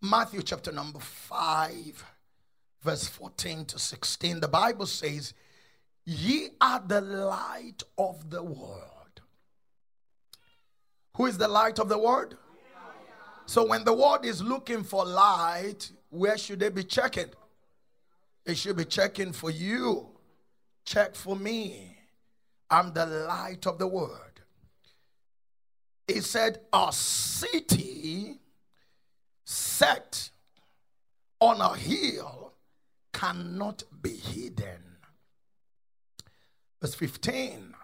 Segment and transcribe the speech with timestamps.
[0.00, 2.04] Matthew chapter number 5,
[2.82, 4.38] verse 14 to 16.
[4.40, 5.34] The Bible says,
[6.04, 9.20] Ye are the light of the world.
[11.16, 12.36] Who is the light of the world?
[13.46, 17.30] So when the world is looking for light, where should they be checking?
[18.44, 20.10] They should be checking for you.
[20.84, 21.98] Check for me.
[22.70, 24.20] I'm the light of the world.
[26.06, 27.97] He said, A city
[29.78, 30.30] set
[31.40, 32.52] on a hill
[33.12, 34.82] cannot be hidden.
[36.80, 37.74] Verse 15.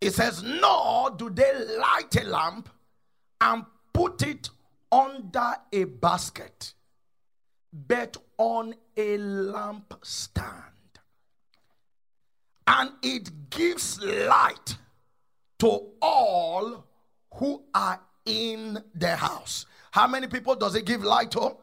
[0.00, 2.68] It says, Nor do they light a lamp
[3.40, 4.50] and put it
[4.90, 6.74] under a basket,
[7.72, 10.64] but on a lampstand.
[12.66, 14.76] And it gives light
[15.60, 16.84] to all
[17.34, 19.66] who are in the house.
[19.90, 21.56] How many people does it give light to?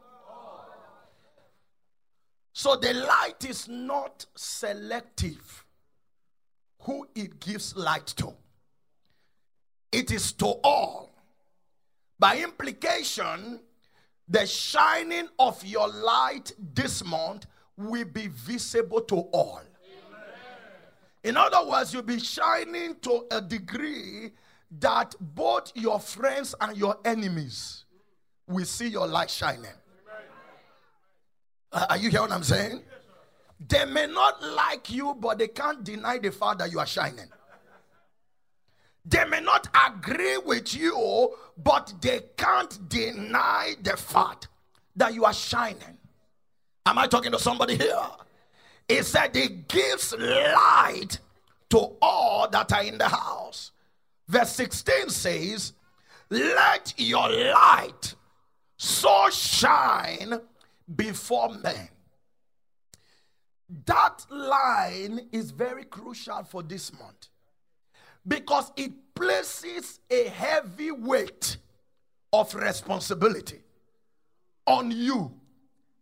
[2.52, 5.64] So the light is not selective
[6.82, 8.34] who it gives light to.
[9.92, 11.14] It is to all.
[12.18, 13.60] By implication,
[14.28, 19.62] the shining of your light this month will be visible to all.
[21.24, 24.32] In other words, you'll be shining to a degree
[24.80, 27.84] that both your friends and your enemies
[28.48, 29.70] will see your light shining.
[31.70, 32.82] Uh, are you hearing what I'm saying?
[33.66, 37.28] They may not like you, but they can't deny the fact that you are shining.
[39.04, 44.48] They may not agree with you, but they can't deny the fact
[44.96, 45.96] that you are shining.
[46.86, 47.96] Am I talking to somebody here?
[48.88, 51.18] It said it gives light
[51.70, 53.72] to all that are in the house.
[54.26, 55.72] Verse 16 says,
[56.30, 58.14] Let your light
[58.78, 60.40] so shine
[60.94, 61.88] before men.
[63.84, 67.28] That line is very crucial for this month
[68.26, 71.58] because it places a heavy weight
[72.32, 73.60] of responsibility
[74.64, 75.32] on you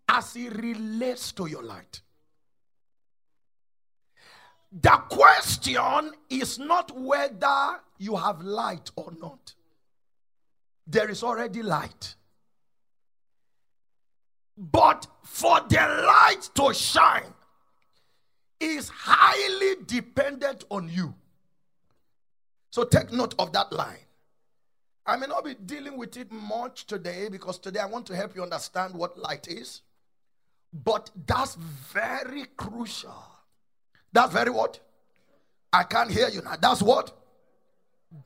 [0.08, 2.02] as it relates to your light.
[4.70, 9.54] The question is not whether you have light or not.
[10.86, 12.14] There is already light.
[14.56, 17.34] But for the light to shine
[18.58, 21.14] is highly dependent on you.
[22.70, 23.98] So take note of that line.
[25.04, 28.34] I may not be dealing with it much today because today I want to help
[28.34, 29.82] you understand what light is.
[30.72, 33.24] But that's very crucial.
[34.12, 34.80] That's very what?
[35.72, 36.56] I can't hear you now.
[36.60, 37.16] That's what?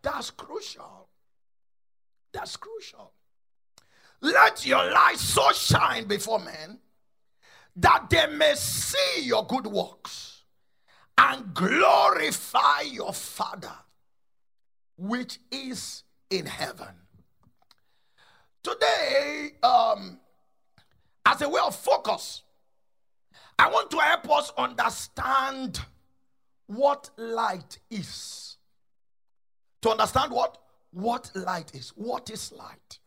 [0.02, 1.08] That's crucial.
[2.32, 3.12] That's crucial.
[4.20, 6.78] Let your light so shine before men
[7.76, 10.42] that they may see your good works
[11.16, 13.72] and glorify your Father
[15.00, 16.94] which is in heaven.
[18.62, 20.20] Today, um,
[21.24, 22.42] as a way of focus,
[23.58, 25.80] I want to help us understand
[26.66, 28.56] what light is.
[29.82, 30.58] To understand what?
[30.92, 31.90] What light is.
[31.96, 32.99] What is light?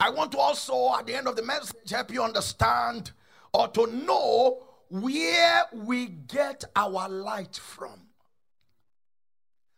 [0.00, 3.12] I want to also, at the end of the message, help you understand
[3.52, 8.00] or to know where we get our light from.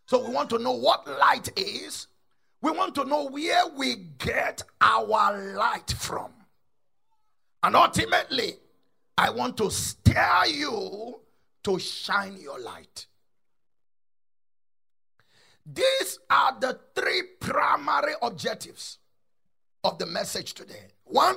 [0.06, 2.06] So we want to know what light is.
[2.60, 6.30] We want to know where we get our light from.
[7.64, 8.58] And ultimately,
[9.18, 11.20] I want to steer you
[11.64, 13.06] to shine your light.
[15.66, 18.98] These are the three primary objectives
[19.84, 20.88] of the message today.
[21.04, 21.36] One,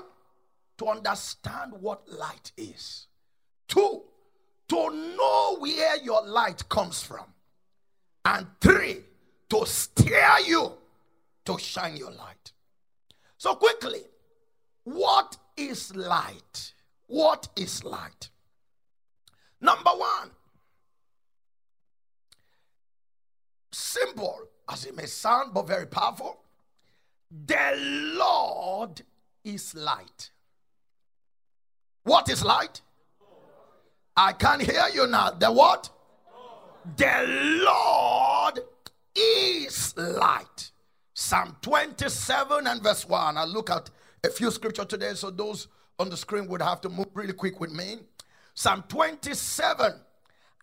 [0.78, 3.08] to understand what light is.
[3.68, 4.04] Two,
[4.68, 7.26] to know where your light comes from.
[8.24, 8.98] And three,
[9.50, 10.74] to steer you
[11.46, 12.52] to shine your light.
[13.38, 14.02] So, quickly,
[14.84, 16.74] what is light?
[17.08, 18.30] What is light?
[19.62, 20.32] Number one,
[23.72, 26.45] simple as it may sound, but very powerful.
[27.32, 29.02] The Lord
[29.44, 30.30] is light.
[32.04, 32.82] What is light?
[34.16, 35.32] I can't hear you now.
[35.32, 35.90] The what?
[36.96, 38.60] The Lord
[39.16, 40.72] is light.
[41.14, 43.38] Psalm 27 and verse 1.
[43.38, 43.90] I'll look at
[44.24, 45.68] a few scripture today, so those
[45.98, 47.98] on the screen would have to move really quick with me.
[48.54, 49.94] Psalm 27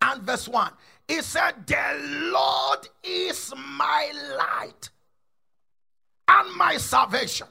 [0.02, 0.72] and verse 1.
[1.08, 4.90] It said, The Lord is my light
[6.28, 7.46] and my salvation.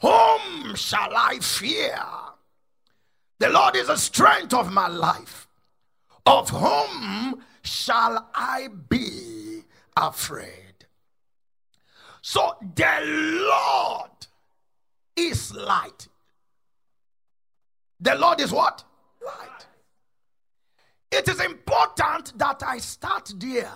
[0.00, 1.98] Whom shall I fear?
[3.38, 5.48] The Lord is the strength of my life.
[6.26, 9.62] Of whom shall I be
[9.96, 10.70] afraid?
[12.22, 14.10] So the Lord
[15.16, 16.08] is light.
[18.00, 18.84] The Lord is what?
[19.24, 19.66] Light.
[21.10, 23.72] It is important that I start there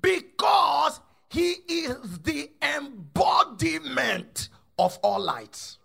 [0.00, 1.00] because
[1.30, 4.48] he is the embodiment
[4.78, 5.76] of all light.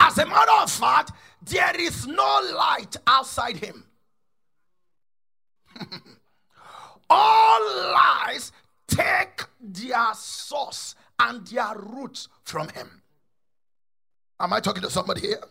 [0.00, 1.12] As a matter of fact,
[1.42, 3.84] there is no light outside him.
[7.10, 8.52] all lies
[8.88, 13.02] take their source and their roots from him.
[14.40, 15.44] Am I talking to somebody here?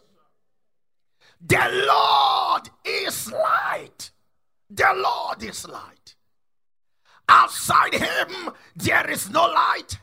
[1.45, 4.09] The Lord is light.
[4.69, 6.02] The Lord is light.
[7.29, 9.99] Outside him, there is no light.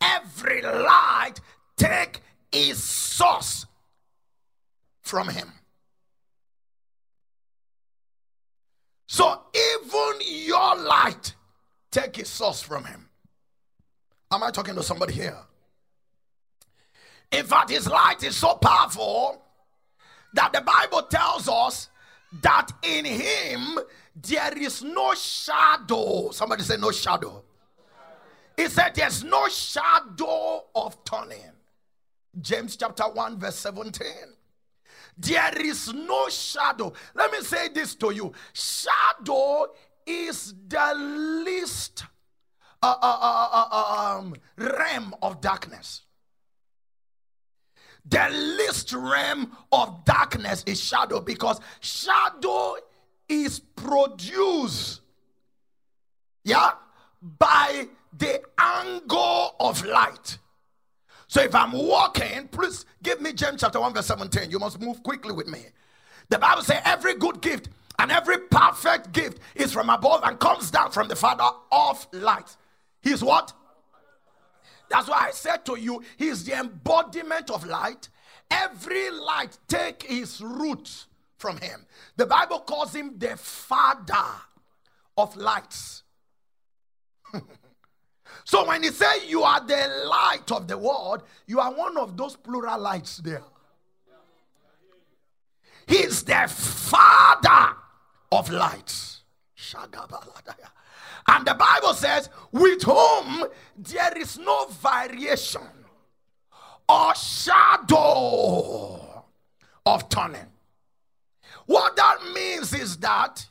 [0.00, 1.34] Every light
[1.76, 2.20] take
[2.52, 3.66] its source
[5.02, 5.52] from him.
[9.06, 11.34] So even your light
[11.90, 13.08] take its source from him.
[14.30, 15.38] Am I talking to somebody here?
[17.32, 19.42] In fact, his light is so powerful
[20.34, 21.88] that the Bible tells us
[22.42, 23.78] that in him
[24.14, 26.30] there is no shadow.
[26.30, 27.42] Somebody say, no shadow.
[28.56, 31.52] He said, There's no shadow of turning.
[32.40, 34.06] James chapter 1, verse 17.
[35.16, 36.92] There is no shadow.
[37.14, 39.66] Let me say this to you shadow
[40.06, 40.94] is the
[41.44, 42.04] least
[42.82, 46.02] uh, uh, uh, uh um, realm of darkness.
[48.08, 52.76] The least realm of darkness is shadow because shadow
[53.28, 55.02] is produced,
[56.44, 56.70] yeah,
[57.20, 60.38] by the angle of light.
[61.26, 64.50] So if I'm walking, please give me James chapter 1, verse 17.
[64.50, 65.66] You must move quickly with me.
[66.30, 67.68] The Bible says every good gift
[67.98, 72.56] and every perfect gift is from above and comes down from the Father of light.
[73.02, 73.52] He's what?
[74.88, 78.08] That's why I said to you, he's the embodiment of light.
[78.50, 81.06] Every light take his root
[81.36, 81.86] from him.
[82.16, 84.24] The Bible calls him the father
[85.16, 86.02] of lights.
[88.44, 92.16] so when he says you are the light of the world, you are one of
[92.16, 93.42] those plural lights there.
[95.86, 97.76] He's the father
[98.30, 99.22] of lights.
[101.28, 103.44] And the Bible says, with whom
[103.76, 105.60] there is no variation
[106.88, 109.24] or shadow
[109.84, 110.46] of turning.
[111.66, 113.46] What that means is that,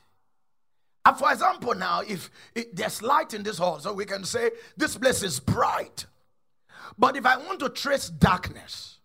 [1.19, 2.31] for example, now, if
[2.73, 6.07] there's light in this hall, so we can say this place is bright.
[6.97, 8.97] But if I want to trace darkness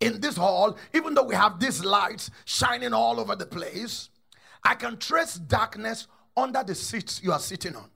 [0.00, 4.10] in this hall, even though we have these lights shining all over the place,
[4.62, 7.88] I can trace darkness under the seats you are sitting on.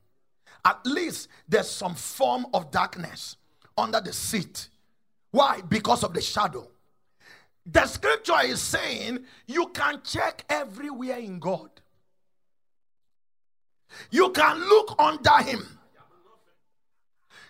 [0.66, 3.36] At least there's some form of darkness
[3.78, 4.68] under the seat.
[5.30, 5.60] Why?
[5.60, 6.68] Because of the shadow.
[7.64, 11.70] The scripture is saying you can check everywhere in God.
[14.10, 15.78] You can look under Him.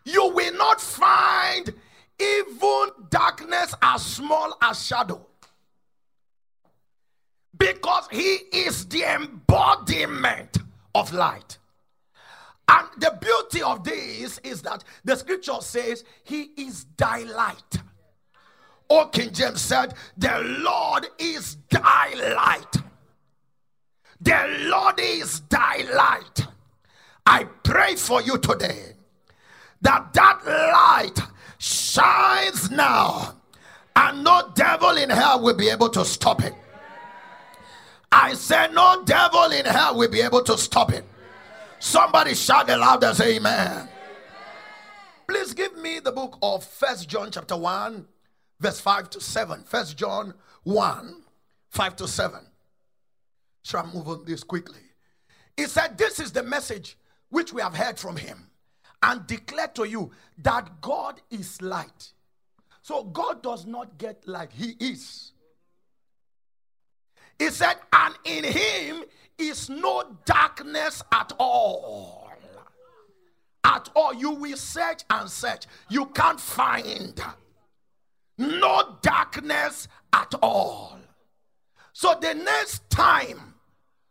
[0.05, 1.73] You will not find
[2.21, 5.27] even darkness as small as shadow.
[7.57, 10.59] Because He is the embodiment
[10.95, 11.57] of light.
[12.69, 17.79] And the beauty of this is that the scripture says He is thy light.
[18.89, 22.77] O King James said, The Lord is thy light.
[24.21, 26.47] The Lord is thy light.
[27.25, 28.95] I pray for you today
[29.83, 31.21] that that light
[31.59, 33.37] shines now
[33.95, 36.55] and no devil in hell will be able to stop it.
[38.13, 41.05] I said, No devil in hell will be able to stop it.
[41.79, 43.89] Somebody shout and say, Amen.
[45.29, 48.07] Please give me the book of First John, chapter 1
[48.61, 49.63] verse 5 to 7.
[49.65, 51.23] First John 1,
[51.71, 52.41] 5 to 7.
[53.63, 54.81] So I'm moving this quickly.
[55.57, 56.97] He said, This is the message
[57.31, 58.49] which we have heard from him
[59.03, 62.13] and declare to you that God is light.
[62.83, 65.33] So God does not get light, He is.
[67.39, 69.05] He said, and in Him
[69.39, 72.31] is no darkness at all.
[73.65, 74.15] At all.
[74.15, 77.21] You will search and search, you can't find
[78.39, 80.99] no darkness at all.
[81.93, 83.55] So the next time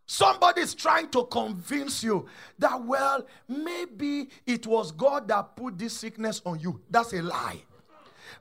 [0.08, 2.28] Somebody's trying to convince you
[2.60, 6.80] that, well, maybe it was God that put this sickness on you.
[6.90, 7.64] That's a lie.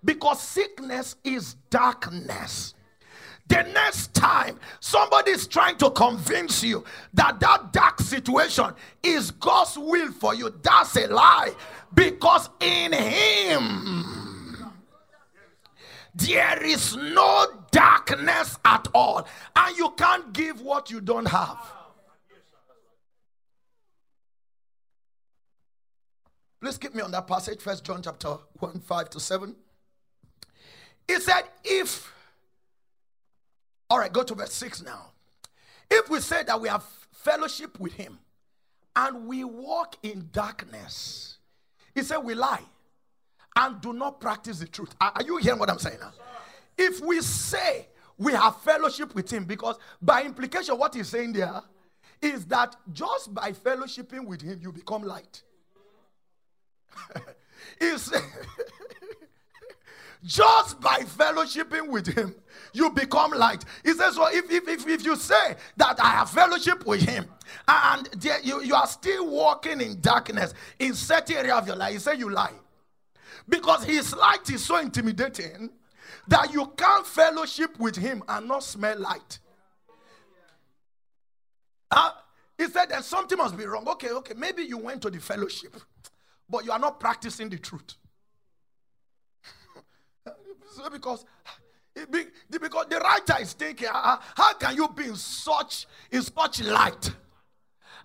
[0.04, 2.74] Because sickness is darkness.
[3.46, 8.72] The next time somebody is trying to convince you that that dark situation
[9.02, 11.52] is God's will for you, that's a lie.
[11.92, 14.72] Because in Him,
[16.14, 19.26] there is no darkness at all.
[19.54, 21.58] And you can't give what you don't have.
[26.60, 29.54] Please keep me on that passage, First John chapter 1, 5 to 7.
[31.06, 32.13] He said, if,
[33.90, 35.12] all right, go to verse 6 now.
[35.90, 38.18] If we say that we have fellowship with him
[38.96, 41.38] and we walk in darkness,
[41.94, 42.62] he said we lie
[43.56, 44.94] and do not practice the truth.
[45.00, 46.12] Are, you hearing what I'm saying now?
[46.76, 47.86] If we say
[48.18, 51.62] we have fellowship with him, because by implication, what he's saying there
[52.20, 55.42] is that just by fellowshipping with him, you become light.
[57.80, 58.12] he's
[60.24, 62.34] just by fellowshipping with him,
[62.72, 63.64] you become light.
[63.84, 67.26] He says, So if, if, if, if you say that I have fellowship with him
[67.68, 68.08] and
[68.42, 72.18] you, you are still walking in darkness in certain area of your life, he said
[72.18, 72.54] you lie.
[73.48, 75.70] Because his light is so intimidating
[76.28, 79.38] that you can't fellowship with him and not smell light.
[81.90, 82.12] Uh,
[82.56, 83.86] he said that something must be wrong.
[83.86, 85.76] Okay, okay, maybe you went to the fellowship,
[86.48, 87.94] but you are not practicing the truth.
[90.74, 91.24] So because
[92.50, 97.10] because the writer is thinking, uh, how can you be in such in such light?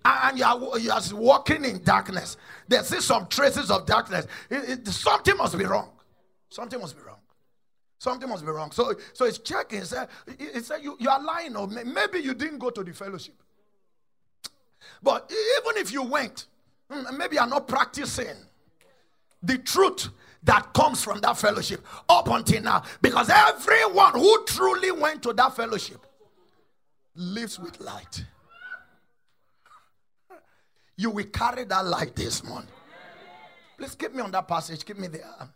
[0.05, 2.37] And you are, you are walking in darkness.
[2.67, 4.27] There's some traces of darkness.
[4.49, 5.89] It, it, something must be wrong.
[6.49, 7.17] Something must be wrong.
[7.97, 8.71] Something must be wrong.
[8.71, 9.79] So, so it's checking.
[9.79, 10.07] He said,
[10.37, 13.35] he said you, you are lying, or maybe you didn't go to the fellowship.
[15.03, 16.45] But even if you went,
[16.89, 18.37] hmm, maybe you are not practicing
[19.43, 20.09] the truth
[20.43, 22.83] that comes from that fellowship up until now.
[23.01, 26.05] Because everyone who truly went to that fellowship
[27.15, 28.23] lives with light.
[30.95, 32.69] You will carry that light this morning.
[33.77, 34.83] Please keep me on that passage.
[34.83, 35.49] Keep me there.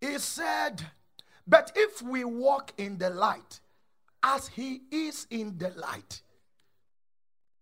[0.00, 0.82] He said,
[1.46, 3.60] But if we walk in the light
[4.22, 6.20] as he is in the light,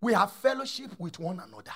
[0.01, 1.73] we have fellowship with one another.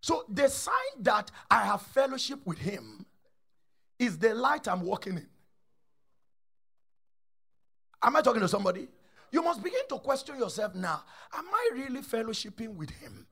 [0.00, 3.06] So the sign that I have fellowship with him
[3.98, 5.26] is the light I'm walking in.
[8.02, 8.88] Am I talking to somebody?
[9.30, 11.02] You must begin to question yourself now.
[11.34, 13.26] Am I really fellowshipping with him?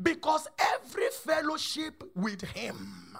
[0.00, 3.16] Because every fellowship with him,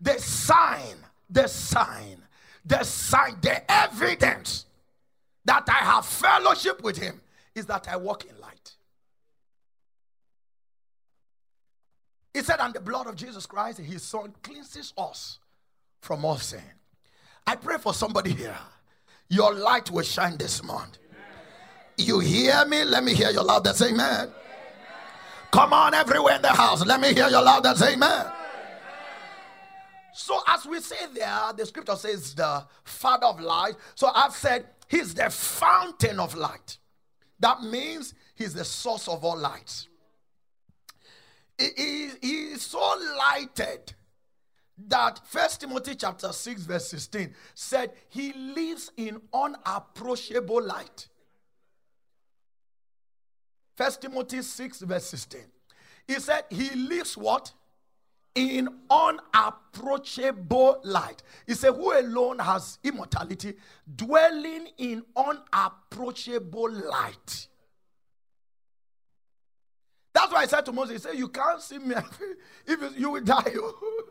[0.00, 0.96] the sign,
[1.30, 2.22] the sign,
[2.64, 4.66] the sign, the evidence
[5.44, 7.20] that I have fellowship with him
[7.54, 8.76] is that I walk in light.
[12.34, 15.38] He said, and the blood of Jesus Christ, his son, cleanses us
[16.00, 16.62] from all sin.
[17.46, 18.56] I pray for somebody here.
[19.28, 20.90] Your light will shine this morning.
[21.96, 22.84] You hear me?
[22.84, 24.00] Let me hear your loud that's amen.
[24.00, 24.34] amen.
[25.52, 26.84] Come on, everywhere in the house.
[26.84, 28.10] Let me hear your loud that's amen.
[28.10, 28.32] amen.
[30.12, 33.74] So, as we say there, the scripture says the Father of light.
[33.94, 36.78] So, I've said he's the fountain of light.
[37.38, 39.86] That means he's the source of all light.
[41.58, 42.78] He, he, he is so
[43.18, 43.94] lighted
[44.88, 51.08] that First Timothy chapter 6 verse 16 said he lives in unapproachable light.
[53.76, 55.40] First Timothy 6 verse 16.
[56.06, 57.52] He said he lives what?
[58.34, 61.22] In unapproachable light.
[61.46, 63.54] He said, Who alone has immortality,
[63.96, 67.48] dwelling in unapproachable light.
[70.12, 71.94] That's why I said to Moses, He said, You can't see me.
[72.66, 73.54] if you will die.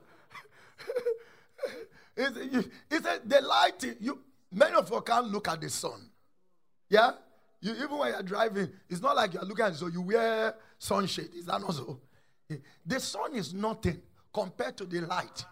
[2.16, 4.20] he said, the light, you,
[4.52, 6.10] many of you can't look at the sun.
[6.90, 7.12] Yeah?
[7.62, 10.56] You, even when you're driving, it's not like you're looking at it, so you wear
[10.78, 11.30] sunshade.
[11.36, 12.00] Is that not so?
[12.86, 14.02] The sun is nothing
[14.34, 15.46] compared to the light.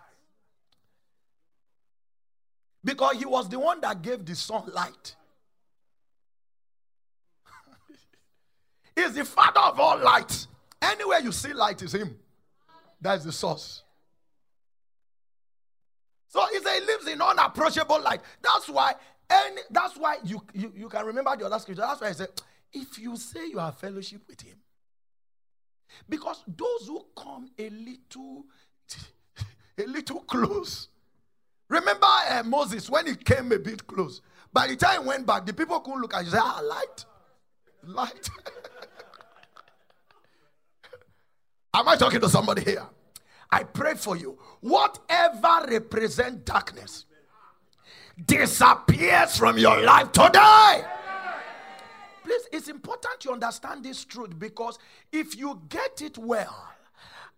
[2.83, 5.15] Because he was the one that gave the sun light.
[8.95, 10.47] He's the father of all light.
[10.81, 12.17] Anywhere you see light is him.
[13.01, 13.83] That's the source.
[16.37, 18.21] So he said he lives in unapproachable light.
[18.43, 18.93] That's why
[19.27, 21.81] any that's why you, you, you can remember the other scripture.
[21.81, 22.27] That's why I said,
[22.71, 24.57] if you say you have fellowship with him,
[26.07, 28.45] because those who come a little
[29.79, 30.89] a little close.
[31.69, 34.21] Remember uh, Moses when he came a bit close.
[34.53, 37.05] By the time he went back, the people couldn't look at you say, ah, light.
[37.83, 38.29] light.
[41.73, 42.85] Am I talking to somebody here?
[43.51, 44.37] I pray for you.
[44.61, 47.05] Whatever represent darkness
[48.25, 50.83] disappears from your life today.
[52.23, 54.77] Please, it's important you understand this truth because
[55.13, 56.67] if you get it well,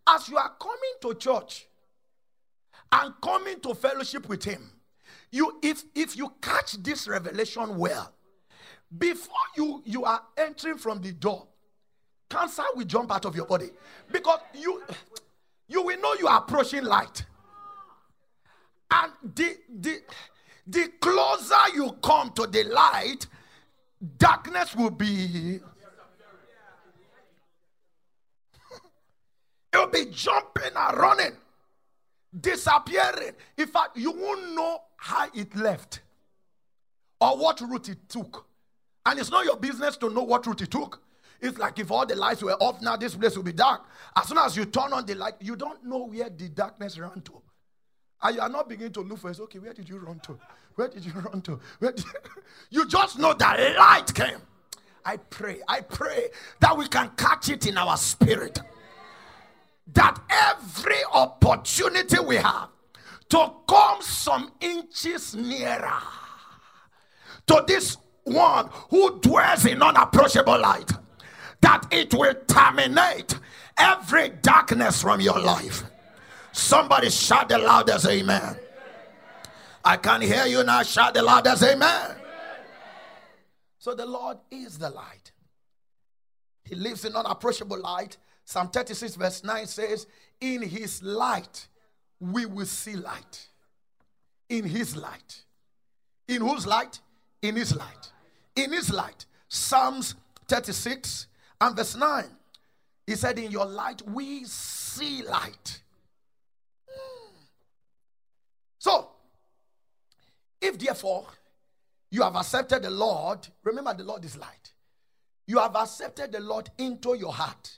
[0.07, 1.67] as you are coming to church
[2.91, 4.71] and coming to fellowship with him,
[5.31, 8.11] you if if you catch this revelation well,
[8.97, 11.45] before you you are entering from the door,
[12.27, 13.69] cancer will jump out of your body
[14.11, 14.81] because you
[15.69, 17.23] you will know you are approaching light.
[18.91, 20.01] And the the
[20.67, 23.27] the closer you come to the light,
[24.17, 25.59] darkness will be
[29.73, 31.33] You'll be jumping and running,
[32.39, 33.33] disappearing.
[33.57, 36.01] In fact, you won't know how it left
[37.21, 38.45] or what route it took.
[39.05, 41.01] And it's not your business to know what route it took.
[41.41, 43.85] It's like if all the lights were off now, this place will be dark.
[44.15, 47.21] As soon as you turn on the light, you don't know where the darkness ran
[47.21, 47.41] to.
[48.21, 49.39] And you are not beginning to look for it.
[49.39, 50.37] Okay, where did you run to?
[50.75, 51.59] Where did you run to?
[51.79, 52.05] Where did
[52.69, 54.41] you just know that light came.
[55.05, 56.27] I pray, I pray
[56.59, 58.59] that we can catch it in our spirit
[59.93, 62.69] that every opportunity we have
[63.29, 65.99] to come some inches nearer
[67.47, 70.91] to this one who dwells in unapproachable light,
[71.61, 73.37] that it will terminate
[73.77, 75.83] every darkness from your life.
[76.51, 78.57] Somebody shout the loudest amen.
[79.83, 80.83] I can't hear you now.
[80.83, 82.15] Shout the loudest amen.
[83.77, 85.31] So the Lord is the light.
[86.63, 88.17] He lives in unapproachable light
[88.49, 90.07] Psalm 36, verse 9 says,
[90.41, 91.67] In his light
[92.19, 93.47] we will see light.
[94.49, 95.43] In his light.
[96.27, 96.99] In whose light?
[97.43, 98.11] In his light.
[98.55, 99.27] In his light.
[99.49, 100.15] Psalms
[100.47, 101.27] 36
[101.61, 102.25] and verse 9.
[103.05, 105.81] He said, In your light we see light.
[108.77, 109.09] So,
[110.61, 111.27] if therefore
[112.11, 114.73] you have accepted the Lord, remember the Lord is light.
[115.47, 117.77] You have accepted the Lord into your heart.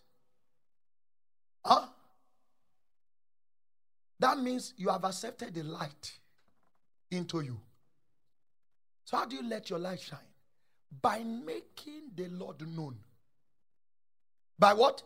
[1.63, 1.87] Huh?
[4.19, 6.19] That means you have accepted the light
[7.09, 7.59] into you.
[9.05, 10.19] So, how do you let your light shine?
[11.01, 12.97] By making the Lord known.
[14.61, 15.01] By what?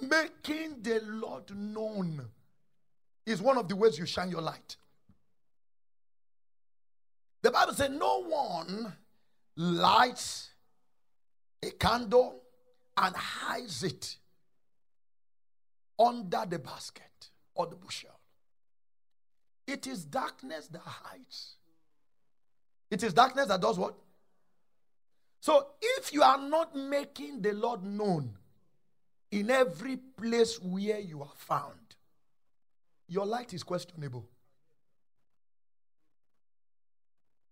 [0.00, 2.24] Making the Lord known
[3.26, 4.76] is one of the ways you shine your light.
[7.42, 8.94] The Bible says, No one
[9.54, 10.48] lights
[11.62, 12.40] a candle
[12.96, 14.16] and hides it
[15.98, 18.18] under the basket or the bushel.
[19.66, 21.56] It is darkness that hides.
[22.90, 23.94] It is darkness that does what?
[25.40, 28.36] So if you are not making the Lord known
[29.30, 31.96] in every place where you are found,
[33.06, 34.28] your light is questionable.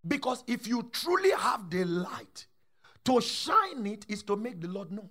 [0.07, 2.47] Because if you truly have the light,
[3.05, 5.09] to shine it is to make the Lord known.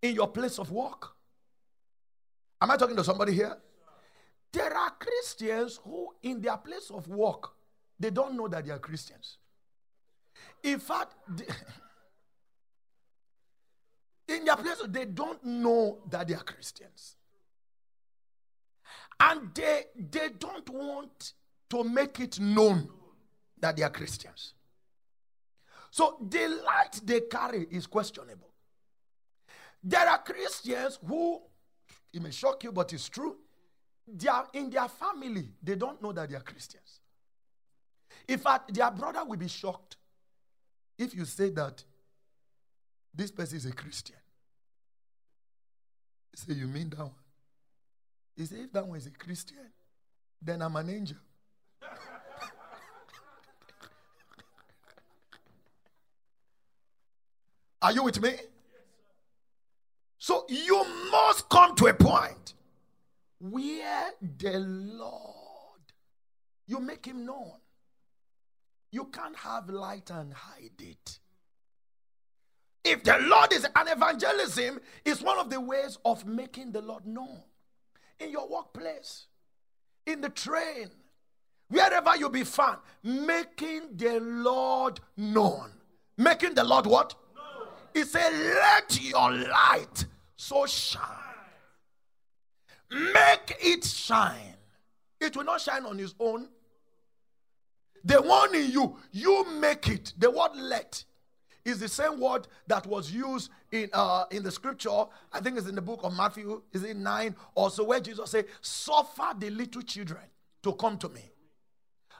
[0.00, 1.14] In your place of work,
[2.60, 3.56] Am I talking to somebody here?
[4.52, 7.50] There are Christians who, in their place of work,
[7.98, 9.38] they don't know that they are Christians.
[10.62, 11.46] In fact, they,
[14.34, 17.16] in their place, they don't know that they are Christians.
[19.20, 21.32] And they, they don't want
[21.70, 22.88] to make it known
[23.60, 24.54] that they are Christians.
[25.90, 28.48] So the light they carry is questionable.
[29.82, 31.40] There are Christians who
[32.12, 33.36] it may shock you, but it's true.
[34.06, 37.00] They are in their family, they don't know that they are Christians.
[38.26, 39.96] In fact, their brother will be shocked
[40.98, 41.84] if you say that
[43.14, 44.16] this person is a Christian.
[46.34, 47.12] Say, You mean that one?
[48.36, 49.72] He say, If that one is a Christian,
[50.40, 51.16] then I'm an angel.
[57.82, 58.34] Are you with me?
[60.18, 62.54] So you must come to a point
[63.40, 65.80] where the Lord,
[66.66, 67.52] you make him known.
[68.98, 71.20] You can't have light and hide it.
[72.82, 77.06] If the Lord is an evangelism, is one of the ways of making the Lord
[77.06, 77.42] known.
[78.18, 79.28] In your workplace,
[80.04, 80.88] in the train,
[81.68, 85.70] wherever you be found, making the Lord known.
[86.16, 87.14] Making the Lord what?
[87.94, 91.04] He said, Let your light so shine.
[92.90, 94.56] Make it shine.
[95.20, 96.48] It will not shine on its own.
[98.04, 100.14] The one in you, you make it.
[100.18, 101.04] The word let
[101.64, 105.04] is the same word that was used in uh, in the scripture.
[105.32, 107.34] I think it's in the book of Matthew, is it nine?
[107.54, 110.22] Also, where Jesus said, Suffer the little children
[110.62, 111.22] to come to me.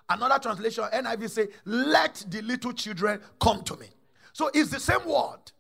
[0.09, 3.87] Another translation, NIV say, Let the little children come to me.
[4.33, 5.53] So it's the same word.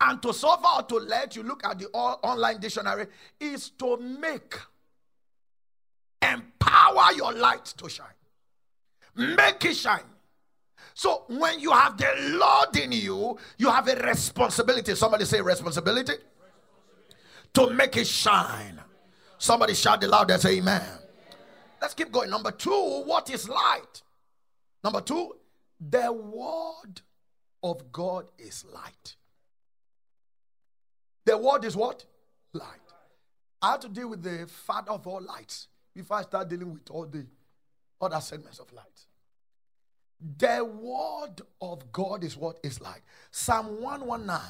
[0.00, 3.06] And to suffer or to let, you look at the online dictionary,
[3.40, 4.58] is to make,
[6.20, 8.06] empower your light to shine.
[9.16, 10.00] Make it shine.
[10.94, 14.94] So when you have the Lord in you, you have a responsibility.
[14.94, 16.12] Somebody say responsibility.
[16.12, 16.24] responsibility.
[17.54, 18.80] To make it shine.
[19.38, 20.82] Somebody shout the loudest, amen.
[21.80, 22.30] Let's keep going.
[22.30, 24.02] Number two, what is light?
[24.82, 25.36] Number two,
[25.80, 27.00] the word
[27.62, 29.16] of God is light.
[31.24, 32.04] The word is what?
[32.52, 32.66] Light.
[33.60, 36.90] I have to deal with the father of all lights before I start dealing with
[36.90, 37.26] all the
[38.04, 38.84] other segments of light.
[40.38, 43.02] The word of God is what is light.
[43.30, 44.40] Psalm 119,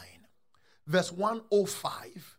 [0.86, 2.38] verse 105,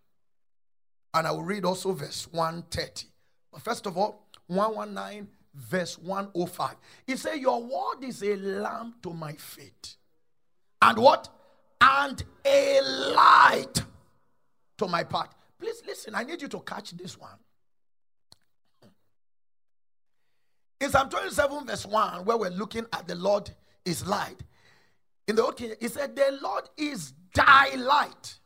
[1.14, 3.08] and I will read also verse 130.
[3.52, 6.76] But first of all, 119, verse 105.
[7.08, 9.96] He said, Your word is a lamp to my feet.
[10.82, 11.30] And what?
[11.82, 12.82] And a
[13.16, 13.84] light
[14.78, 15.34] to my path.
[15.60, 17.38] Please listen, I need you to catch this one.
[20.82, 23.50] In Psalm 27, verse 1, where we're looking at the Lord
[23.86, 24.42] is light.
[25.28, 28.40] In the old king, he said, The Lord is thy light.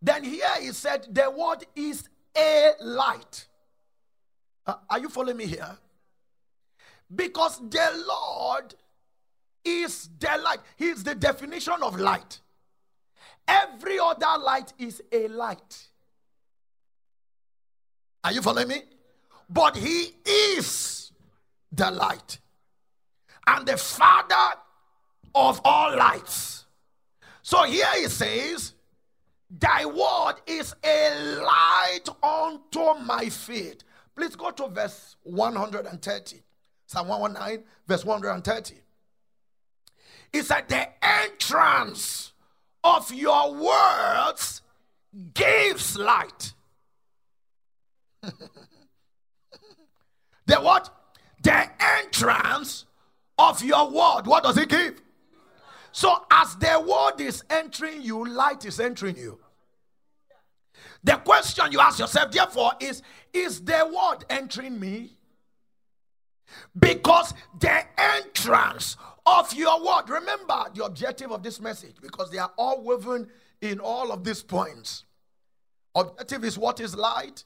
[0.00, 3.46] Then here he said, The word is a light.
[4.66, 5.76] Uh, are you following me here?
[7.14, 8.74] Because the Lord
[9.64, 10.60] is the light.
[10.76, 12.40] He's the definition of light.
[13.46, 15.88] Every other light is a light.
[18.24, 18.82] Are you following me?
[19.50, 21.01] But He is
[21.72, 22.38] the light
[23.46, 24.58] and the Father
[25.34, 26.66] of all lights.
[27.42, 28.74] So here He says,
[29.50, 36.42] Thy word is a light unto my feet Please go to verse 130.
[36.86, 38.74] Psalm 119, verse 130.
[40.32, 42.32] It said, The entrance
[42.84, 44.60] of your words
[45.32, 46.52] gives light.
[48.22, 48.32] the
[50.56, 50.94] what?
[51.42, 52.86] The entrance
[53.38, 54.26] of your word.
[54.26, 55.00] What does it give?
[55.92, 59.38] So, as the word is entering you, light is entering you.
[61.04, 63.02] The question you ask yourself, therefore, is
[63.32, 65.16] Is the word entering me?
[66.78, 72.52] Because the entrance of your word, remember the objective of this message, because they are
[72.56, 73.28] all woven
[73.60, 75.04] in all of these points.
[75.94, 77.44] Objective is what is light,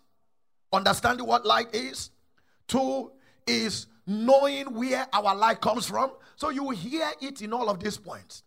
[0.73, 2.11] understanding what light is.
[2.69, 3.13] Two
[3.47, 6.13] is knowing where our light comes from.
[6.37, 8.43] So you hear it in all of these points.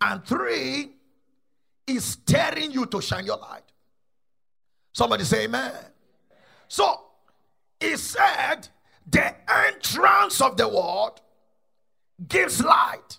[0.00, 0.92] And three
[1.86, 3.64] is stirring you to shine your light.
[4.92, 5.72] Somebody say amen.
[6.68, 7.00] So
[7.78, 8.68] he said,
[9.10, 11.12] the entrance of the word
[12.28, 13.18] gives light,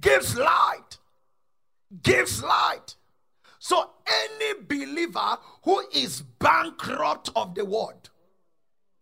[0.00, 0.98] gives light,
[2.02, 2.94] gives light.
[3.58, 8.10] So any believer who is bankrupt of the word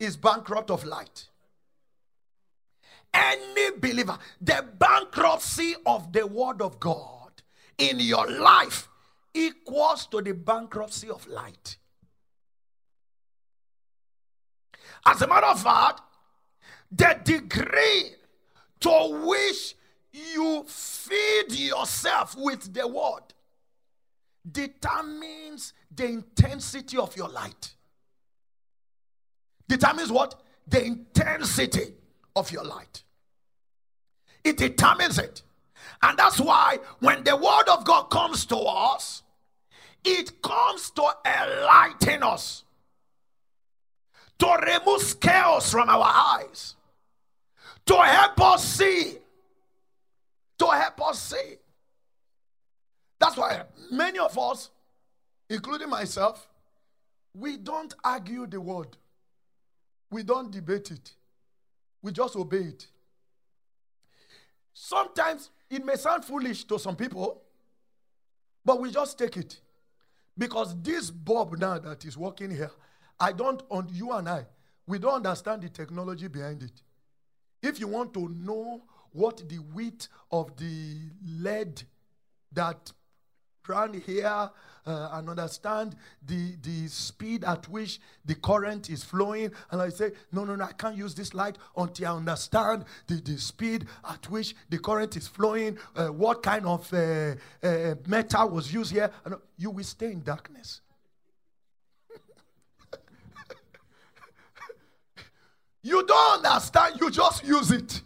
[0.02, 1.28] is bankrupt of light.
[3.14, 7.30] Any believer, the bankruptcy of the word of God
[7.78, 8.88] in your life
[9.34, 11.76] equals to the bankruptcy of light.
[15.04, 16.00] As a matter of fact,
[16.90, 18.12] the degree
[18.80, 19.74] to which
[20.12, 23.22] you feed yourself with the word
[24.50, 27.74] determines the intensity of your light.
[29.72, 30.34] Determines what?
[30.68, 31.94] The intensity
[32.36, 33.02] of your light.
[34.44, 35.40] It determines it.
[36.02, 39.22] And that's why when the word of God comes to us,
[40.04, 42.64] it comes to enlighten us,
[44.40, 46.74] to remove chaos from our eyes,
[47.86, 49.16] to help us see.
[50.58, 51.54] To help us see.
[53.18, 54.68] That's why many of us,
[55.48, 56.46] including myself,
[57.34, 58.98] we don't argue the word.
[60.12, 61.10] We don't debate it.
[62.02, 62.86] We just obey it.
[64.74, 67.42] Sometimes it may sound foolish to some people,
[68.62, 69.58] but we just take it.
[70.36, 72.70] Because this Bob now that is working here,
[73.18, 74.46] I don't, on you and I,
[74.86, 76.82] we don't understand the technology behind it.
[77.62, 80.96] If you want to know what the width of the
[81.26, 81.82] lead
[82.52, 82.92] that
[83.68, 84.50] run here
[84.86, 85.94] uh, and understand
[86.26, 89.52] the, the speed at which the current is flowing.
[89.70, 93.14] And I say, no, no, no, I can't use this light until I understand the,
[93.16, 98.50] the speed at which the current is flowing, uh, what kind of uh, uh metal
[98.50, 99.10] was used here.
[99.24, 100.80] And you will stay in darkness.
[105.82, 108.02] you don't understand, you just use it.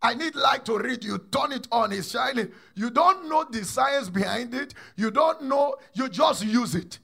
[0.00, 1.04] I need light to read.
[1.04, 2.52] You turn it on, it's shining.
[2.74, 4.74] You don't know the science behind it.
[4.96, 6.98] You don't know, you just use it.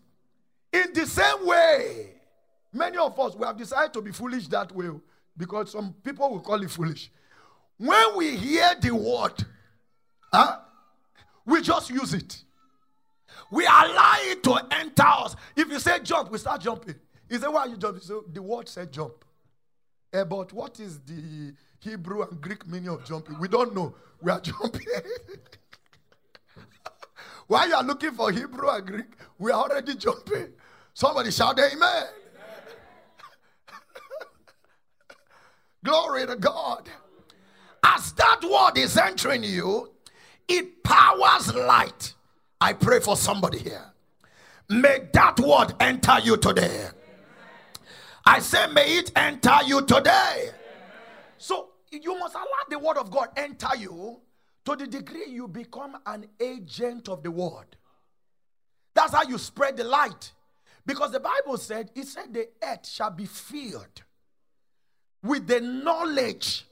[0.73, 2.15] In the same way,
[2.73, 4.91] many of us, we have decided to be foolish that way
[5.37, 7.11] because some people will call it foolish.
[7.77, 9.45] When we hear the word,
[10.33, 10.59] huh,
[11.45, 12.43] we just use it.
[13.51, 15.37] We allow it to enter us.
[15.57, 16.95] If you say jump, we start jumping.
[17.29, 18.03] You say, why you jumping?
[18.03, 19.25] So the word said jump.
[20.13, 23.38] Uh, but what is the Hebrew and Greek meaning of jumping.
[23.38, 23.94] We don't know.
[24.23, 24.81] We are jumping.
[27.47, 29.05] While you are looking for Hebrew and Greek,
[29.38, 30.49] we are already jumping.
[30.94, 31.73] Somebody shout amen.
[31.75, 32.05] amen.
[35.85, 36.88] Glory to God.
[37.85, 39.90] As that word is entering you,
[40.49, 42.14] it powers light.
[42.62, 43.92] I pray for somebody here.
[44.70, 46.88] May that word enter you today.
[48.25, 50.49] I say, may it enter you today.
[51.37, 54.21] So you must allow the word of God enter you
[54.65, 57.77] to the degree you become an agent of the word.
[58.95, 60.33] That's how you spread the light.
[60.87, 64.03] Because the Bible said, it said the earth shall be filled
[65.23, 66.67] with the knowledge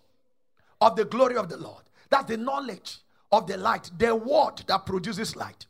[0.80, 1.82] of the glory of the Lord.
[2.10, 2.98] That's the knowledge
[3.30, 5.66] of the light, the word that produces light.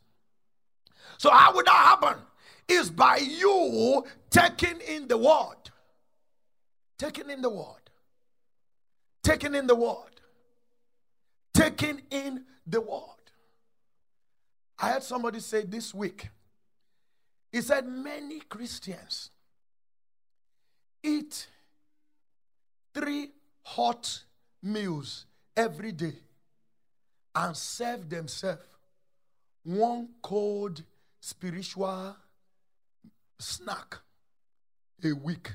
[1.17, 2.21] So, how would that happen?
[2.67, 5.55] Is by you taking in the word.
[6.97, 7.82] Taking in the word
[9.23, 10.21] taking in the word.
[11.53, 13.01] Taking in the word.
[14.79, 16.29] I heard somebody say this week,
[17.51, 19.29] he said, many Christians
[21.01, 21.47] eat
[22.93, 23.29] three
[23.61, 24.23] hot
[24.61, 26.15] meals every day
[27.35, 28.63] and serve themselves
[29.63, 30.83] one cold
[31.21, 32.15] spiritual
[33.39, 33.99] snack
[35.03, 35.49] a week.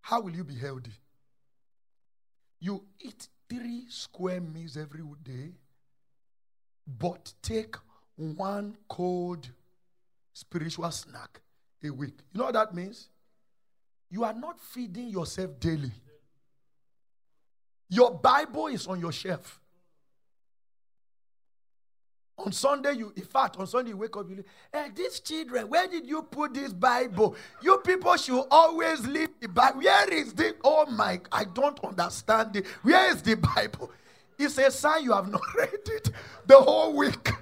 [0.00, 0.92] How will you be healthy?
[2.66, 5.52] You eat three square meals every day,
[6.84, 7.76] but take
[8.16, 9.48] one cold
[10.32, 11.40] spiritual snack
[11.84, 12.14] a week.
[12.32, 13.08] You know what that means?
[14.10, 15.92] You are not feeding yourself daily.
[17.88, 19.60] Your Bible is on your shelf.
[22.38, 25.68] On Sunday, you, in fact, on Sunday, you wake up, you hey, eh, these children,
[25.70, 27.34] where did you put this Bible?
[27.62, 29.80] You people should always leave the Bible.
[29.80, 32.66] Where is the, oh my, I don't understand it.
[32.82, 33.90] Where is the Bible?
[34.38, 36.10] It's a sign you have not read it
[36.46, 37.14] the whole week.
[37.28, 37.32] it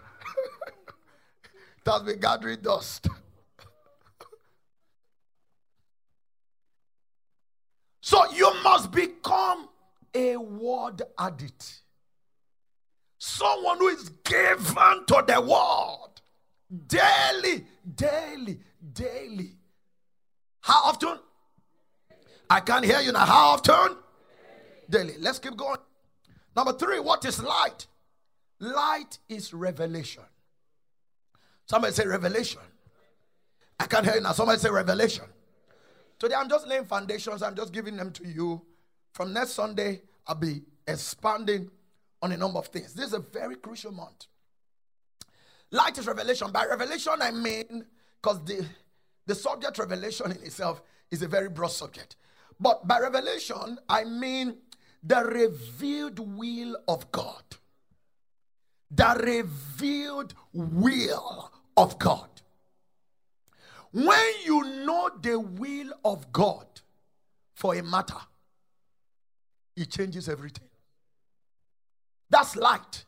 [1.87, 3.09] has been gathering dust.
[8.00, 9.68] so you must become
[10.14, 11.84] a word addict.
[13.27, 16.21] Someone who is given to the word
[16.87, 18.61] daily, daily,
[18.93, 19.53] daily.
[20.61, 21.19] How often?
[22.51, 23.25] I can't hear you now.
[23.25, 23.97] How often?
[24.91, 25.15] Daily.
[25.19, 25.79] Let's keep going.
[26.55, 27.87] Number three, what is light?
[28.61, 30.25] Light is revelation.
[31.65, 32.61] Somebody say revelation.
[33.81, 34.33] I can't hear you now.
[34.33, 35.25] Somebody say revelation.
[36.19, 37.43] Today I'm just laying foundations.
[37.43, 38.61] I'm just giving them to you.
[39.15, 41.71] From next Sunday, I'll be expanding
[42.25, 42.95] on a number of things.
[42.95, 44.29] This is a very crucial month.
[45.71, 46.51] Light is revelation.
[46.51, 47.85] By revelation, I mean,
[48.21, 48.65] because the,
[49.27, 52.17] the subject revelation in itself is a very broad subject.
[52.59, 54.57] But by revelation, I mean
[55.03, 57.43] the revealed will of God.
[58.91, 62.31] The revealed will of God.
[63.93, 66.67] When you know the will of God
[67.53, 68.21] for a matter,
[69.77, 70.69] it changes everything.
[72.35, 73.05] That's light.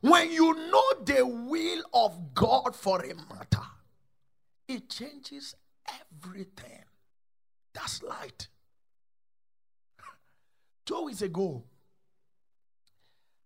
[0.00, 3.66] When you know the will of God for a matter,
[4.68, 5.56] it changes
[5.88, 6.84] everything.
[7.72, 8.46] That's light.
[10.86, 11.64] Two weeks ago,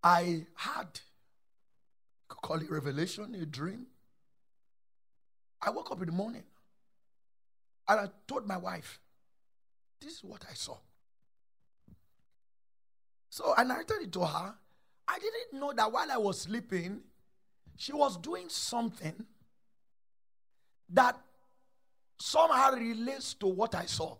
[0.04, 1.00] I had,
[2.28, 3.86] call it revelation, a dream.
[5.62, 6.44] I woke up in the morning
[7.88, 9.00] and I told my wife,
[10.02, 10.76] This is what I saw.
[13.30, 14.54] So I narrated it to her.
[15.08, 17.00] I didn't know that while I was sleeping,
[17.76, 19.24] she was doing something
[20.90, 21.18] that
[22.20, 24.16] somehow relates to what I saw.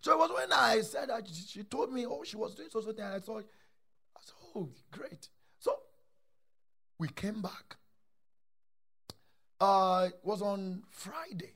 [0.00, 2.94] So it was when I said that she told me, oh, she was doing something,
[2.96, 3.44] and I thought,
[4.16, 5.28] I said, oh, great.
[5.58, 5.74] So
[6.98, 7.76] we came back
[9.60, 11.54] uh, it was on Friday.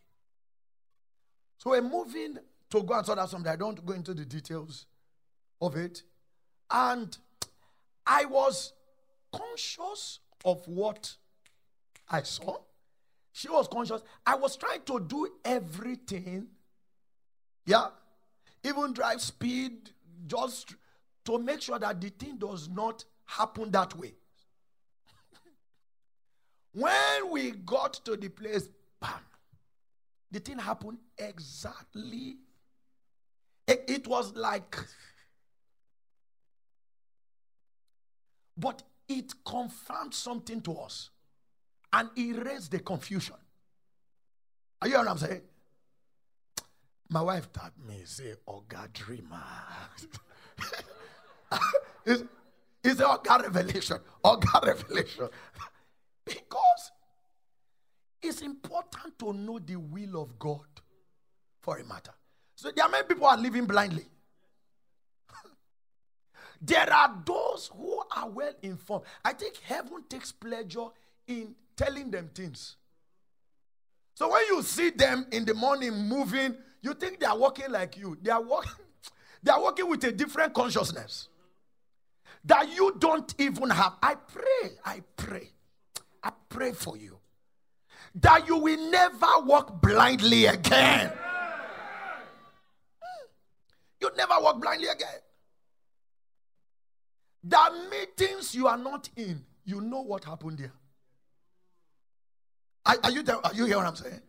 [1.59, 2.38] So we're moving
[2.70, 3.50] to go and sort out something.
[3.50, 4.87] I don't go into the details
[5.61, 6.02] of it.
[6.70, 7.16] And
[8.06, 8.72] I was
[9.32, 11.16] conscious of what
[12.08, 12.58] I saw.
[13.32, 14.02] She was conscious.
[14.26, 16.48] I was trying to do everything.
[17.64, 17.88] Yeah.
[18.64, 19.90] Even drive speed,
[20.26, 20.74] just
[21.24, 24.14] to make sure that the thing does not happen that way.
[26.72, 28.68] when we got to the place,
[29.00, 29.10] bam,
[30.30, 32.36] the thing happened exactly.
[33.66, 34.76] It, it was like,
[38.56, 41.10] but it confirmed something to us
[41.92, 43.36] and erased the confusion.
[44.80, 45.42] Are you hearing what I'm saying?
[47.10, 49.42] My wife tapped me, say, Oh God, dreamer.
[52.06, 52.24] it's,
[52.82, 53.98] it's oh God revelation.
[54.24, 55.28] Oh God revelation.
[56.24, 56.92] because
[58.22, 60.66] it's important to know the will of God
[61.60, 62.12] for a matter.
[62.54, 64.06] So there are many people are living blindly.
[66.62, 69.05] There are those who are well informed.
[69.25, 70.87] I think heaven takes pleasure
[71.27, 72.77] in telling them things.
[74.14, 77.96] So when you see them in the morning moving, you think they are walking like
[77.96, 78.16] you.
[78.22, 78.85] They are walking,
[79.42, 81.29] they are walking with a different consciousness
[82.44, 83.94] that you don't even have.
[84.01, 85.51] I pray, I pray,
[86.22, 87.18] I pray for you
[88.16, 91.09] that you will never walk blindly again.
[93.01, 93.27] Hmm.
[94.01, 95.18] You never walk blindly again.
[97.44, 100.72] The meetings you are not in, you know what happened there.
[102.87, 103.44] Are, are you there?
[103.44, 104.20] Are you hear what I'm saying?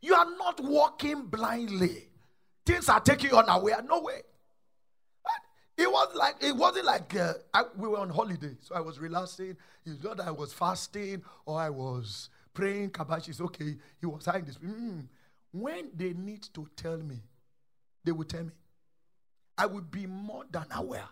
[0.00, 2.08] You are not walking blindly.
[2.64, 3.82] Things are taking you unaware.
[3.82, 4.22] No way.
[5.78, 8.98] It was like it wasn't like uh, I, we were on holiday, so I was
[8.98, 9.56] relaxing.
[9.84, 12.90] It's not that I was fasting or I was praying.
[12.90, 13.76] Kabash is okay.
[14.00, 14.56] He was saying this.
[14.58, 15.06] Mm.
[15.52, 17.20] When they need to tell me,
[18.04, 18.52] they will tell me.
[19.58, 21.08] I will be more than aware.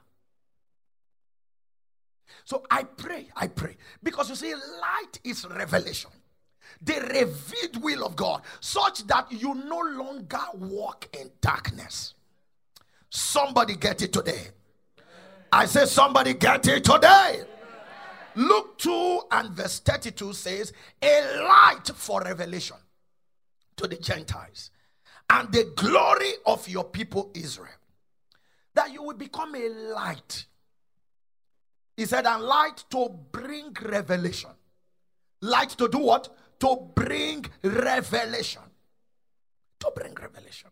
[2.45, 3.77] So I pray, I pray.
[4.03, 6.11] Because you see, light is revelation
[6.83, 12.15] the revealed will of God, such that you no longer walk in darkness.
[13.11, 14.49] Somebody get it today.
[15.53, 17.43] I say, somebody get it today.
[18.35, 22.77] Luke 2 and verse 32 says, A light for revelation
[23.77, 24.71] to the Gentiles
[25.31, 27.69] and the glory of your people Israel.
[28.75, 30.47] That you will become a light.
[31.97, 34.51] He said, and light to bring revelation.
[35.41, 36.29] Light to do what?
[36.65, 38.63] to bring revelation.
[39.81, 40.71] To bring revelation.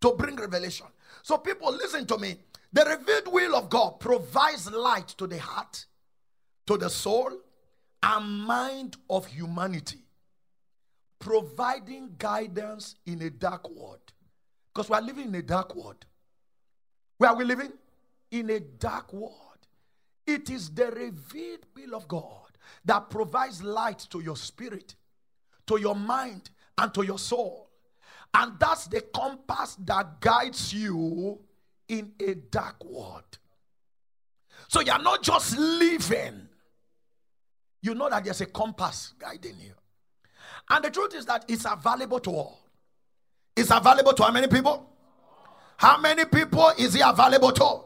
[0.00, 0.86] To bring revelation.
[1.22, 2.36] So, people, listen to me.
[2.72, 5.86] The revealed will of God provides light to the heart,
[6.66, 7.32] to the soul,
[8.02, 10.04] and mind of humanity,
[11.18, 14.12] providing guidance in a dark world.
[14.72, 16.04] Because we are living in a dark world.
[17.18, 17.72] Where are we living?
[18.30, 19.45] In a dark world.
[20.26, 22.46] It is the revealed will of God
[22.84, 24.94] that provides light to your spirit,
[25.66, 27.70] to your mind, and to your soul.
[28.34, 31.38] And that's the compass that guides you
[31.88, 33.38] in a dark world.
[34.68, 36.48] So you're not just living,
[37.82, 39.72] you know that there's a compass guiding you.
[40.68, 42.60] And the truth is that it's available to all.
[43.54, 44.90] It's available to how many people?
[45.76, 47.85] How many people is it available to?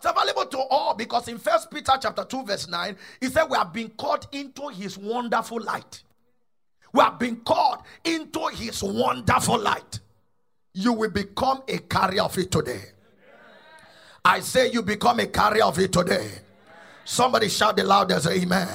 [0.00, 3.58] It's available to all because in First Peter chapter 2, verse 9, he said, We
[3.58, 6.02] have been called into his wonderful light.
[6.94, 10.00] We have been called into his wonderful light.
[10.72, 12.80] You will become a carrier of it today.
[14.24, 16.30] I say you become a carrier of it today.
[17.04, 18.68] Somebody shout the loudest amen.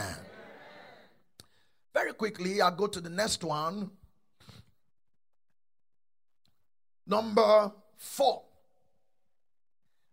[1.92, 3.90] Very quickly, i go to the next one.
[7.08, 8.45] Number four.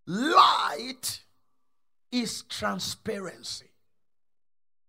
[0.06, 1.22] Light
[2.10, 3.70] is transparency.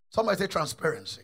[0.10, 1.24] Somebody say transparency.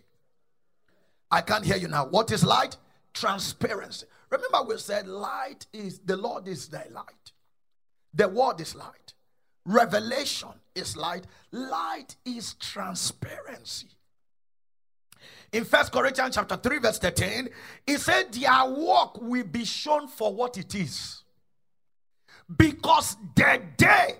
[1.31, 2.05] I can't hear you now.
[2.05, 2.77] What is light?
[3.13, 4.07] Transparency.
[4.29, 7.31] Remember, we said light is the Lord is the light.
[8.13, 9.13] The word is light.
[9.65, 11.25] Revelation is light.
[11.51, 13.89] Light is transparency.
[15.51, 17.49] In First Corinthians chapter 3, verse 13,
[17.85, 21.23] he said, Their work will be shown for what it is
[22.57, 24.15] because the day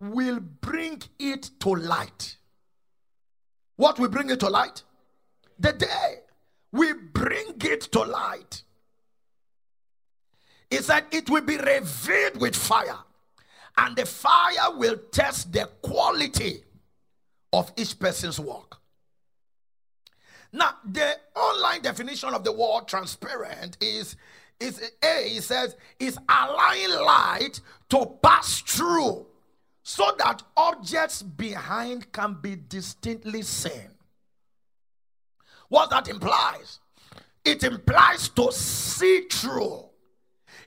[0.00, 2.36] will bring it to light.
[3.76, 4.82] What will bring it to light?
[5.58, 6.20] The day
[6.72, 8.62] will bring it to light.
[10.70, 12.98] He said it will be revealed with fire,
[13.76, 16.64] and the fire will test the quality
[17.52, 18.76] of each person's work.
[20.52, 24.16] Now, the online definition of the word transparent is
[24.60, 29.26] is A, he says, is allowing light to pass through
[29.82, 33.90] so that objects behind can be distinctly seen.
[35.68, 36.80] What that implies?
[37.44, 39.84] It implies to see through.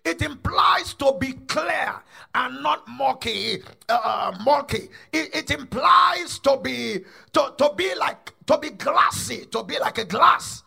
[0.03, 2.01] It implies to be clear
[2.33, 3.61] and not murky.
[3.87, 4.89] Uh, murky.
[5.11, 7.01] It, it implies to be
[7.33, 10.63] to, to be like to be glassy, to be like a glass,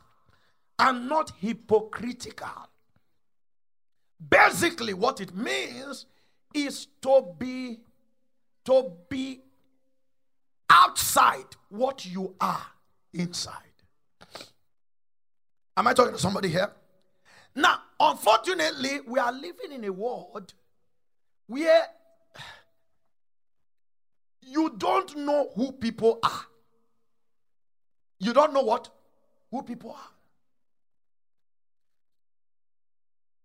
[0.79, 2.69] and not hypocritical.
[4.29, 6.07] Basically, what it means
[6.55, 7.81] is to be
[8.65, 9.43] to be
[10.71, 12.67] outside what you are
[13.13, 13.59] inside.
[15.77, 16.71] Am I talking to somebody here?
[17.55, 20.55] Now, unfortunately, we are living in a world
[21.47, 21.85] where
[24.41, 26.47] you don't know who people are.
[28.19, 28.89] You don't know what?
[29.51, 30.14] Who people are.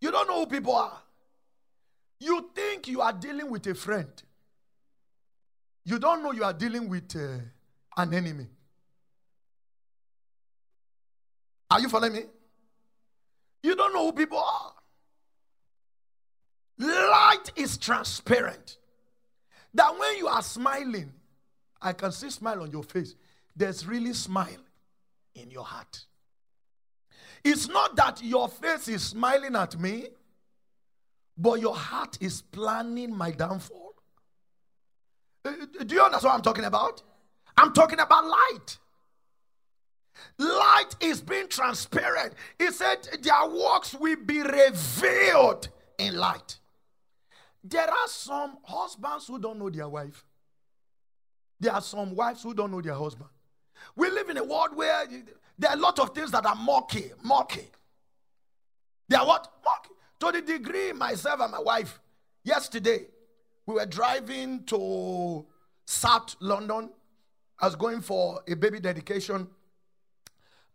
[0.02, 1.02] You don't know who people are.
[2.20, 4.12] You think you are dealing with a friend.
[5.86, 7.40] You don't know you are dealing with uh,
[7.98, 8.48] an enemy.
[11.72, 12.24] Are you following me?
[13.64, 14.74] You don't know who people are.
[16.80, 18.78] Light is transparent.
[19.74, 21.12] That when you are smiling,
[21.82, 23.16] I can see smile on your face.
[23.56, 24.64] There's really smile
[25.36, 26.06] in your heart.
[27.44, 30.08] It's not that your face is smiling at me,
[31.38, 33.94] but your heart is planning my downfall.
[35.46, 35.52] Uh,
[35.86, 37.02] do you understand what I'm talking about?
[37.58, 38.78] I'm talking about light.
[40.38, 42.34] Light is being transparent.
[42.58, 46.58] He said, Their works will be revealed in light.
[47.64, 50.26] There are some husbands who don't know their wife.
[51.60, 53.30] There are some wives who don't know their husband.
[53.96, 55.06] We live in a world where
[55.60, 57.68] there are a lot of things that are murky, murky.
[59.10, 59.52] They are what?
[59.64, 59.94] Murky.
[60.22, 62.00] To the degree myself and my wife,
[62.44, 63.08] yesterday,
[63.66, 65.46] we were driving to
[65.86, 66.90] South London.
[67.60, 69.48] I was going for a baby dedication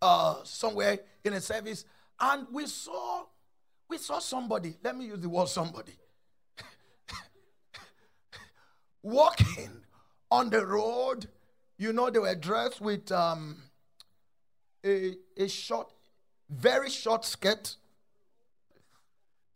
[0.03, 1.87] uh, somewhere in a service,
[2.21, 3.25] and we saw
[3.89, 4.77] we saw somebody.
[4.85, 5.95] Let me use the word somebody
[9.03, 9.71] walking
[10.31, 11.27] on the road.
[11.79, 13.63] You know, they were dressed with um,
[14.85, 15.93] a, a short,
[16.49, 17.77] very short skirt.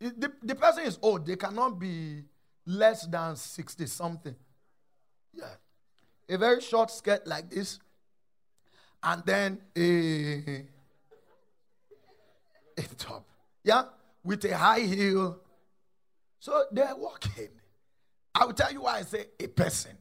[0.00, 1.26] The, the person is old.
[1.26, 2.24] They cannot be
[2.64, 4.36] less than 60 something.
[5.32, 5.44] Yeah.
[6.28, 7.78] A very short skirt like this.
[9.02, 10.64] And then a,
[12.76, 13.26] a top.
[13.64, 13.84] Yeah.
[14.24, 15.40] With a high heel.
[16.40, 17.48] So they're walking.
[18.34, 19.96] I will tell you why I say a person.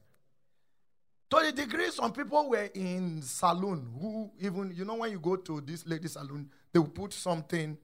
[1.30, 5.36] To the degree some people were in saloon who even you know when you go
[5.36, 7.78] to this lady saloon they will put something.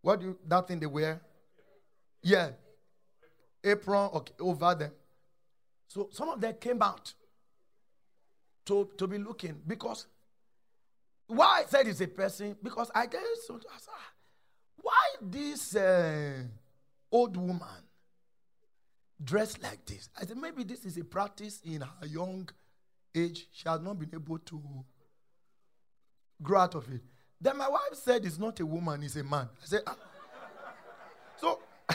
[0.00, 1.20] What do you, that thing they wear?
[2.22, 2.50] Yeah.
[3.62, 4.92] Apron okay, over them
[5.94, 7.14] so some of them came out
[8.66, 10.06] to, to be looking because
[11.26, 13.48] why I said it's a person because I guess
[14.82, 14.92] why
[15.22, 16.42] this uh,
[17.12, 17.60] old woman
[19.22, 20.08] dressed like this.
[20.20, 22.48] I said, maybe this is a practice in her young
[23.14, 23.46] age.
[23.52, 24.62] She has not been able to
[26.42, 27.00] grow out of it.
[27.40, 29.48] Then my wife said, it's not a woman, it's a man.
[29.62, 29.96] I said, ah.
[31.36, 31.60] so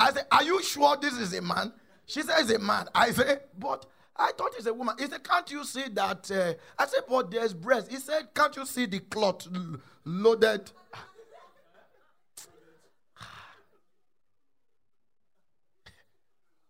[0.00, 1.72] I said, are you sure this is a man?
[2.06, 2.88] She said, it's a man.
[2.94, 3.84] I said, but
[4.16, 4.96] I thought it's a woman.
[4.98, 6.30] He said, can't you see that?
[6.30, 7.90] Uh, I said, but there's breast.
[7.90, 9.46] He said, can't you see the cloth
[10.04, 10.70] loaded?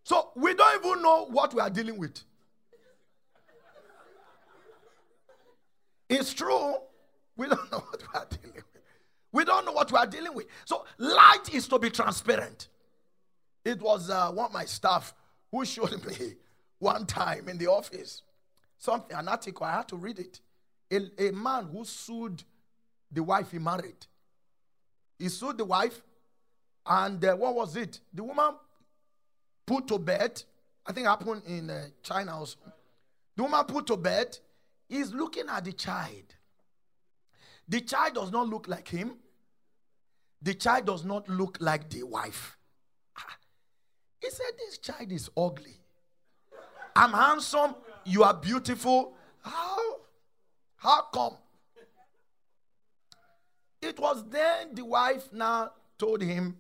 [0.09, 2.19] So we don't even know what we are dealing with.
[6.09, 6.77] It's true.
[7.37, 8.65] We don't know what we are dealing with.
[9.33, 10.47] We don't know what we are dealing with.
[10.65, 12.69] So light is to be transparent.
[13.67, 15.13] It was uh, one of my staff
[15.53, 16.37] who showed me
[16.79, 18.23] one time in the office
[18.79, 19.67] something, an article.
[19.67, 20.41] I had to read it.
[20.91, 22.45] A, a man who sued
[23.13, 24.07] the wife he married.
[25.19, 26.01] He sued the wife,
[26.87, 28.01] and uh, what was it?
[28.15, 28.55] The woman
[29.69, 30.43] put to bed.
[30.87, 32.57] I think happened in uh, China also.
[33.37, 34.37] The woman put to bed
[34.89, 36.35] is looking at the child.
[37.69, 39.17] The child does not look like him.
[40.41, 42.57] The child does not look like the wife.
[43.17, 43.37] Ah.
[44.21, 45.77] He said, This child is ugly.
[46.97, 47.75] I'm handsome.
[48.05, 49.13] You are beautiful.
[49.43, 49.79] How?
[50.77, 51.37] How come?
[53.83, 56.57] It was then the wife now told him,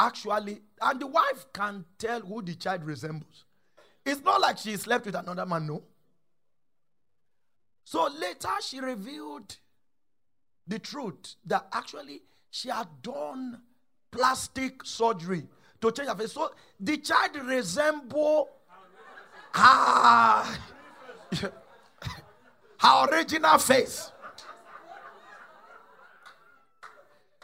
[0.00, 3.44] actually, and the wife can tell who the child resembles.
[4.04, 5.82] It's not like she slept with another man, no.
[7.84, 9.56] So later she revealed
[10.66, 13.60] the truth that actually she had done
[14.10, 15.46] plastic surgery
[15.80, 16.32] to change her face.
[16.32, 18.48] So the child resemble
[19.52, 20.44] her,
[22.78, 24.12] her original face.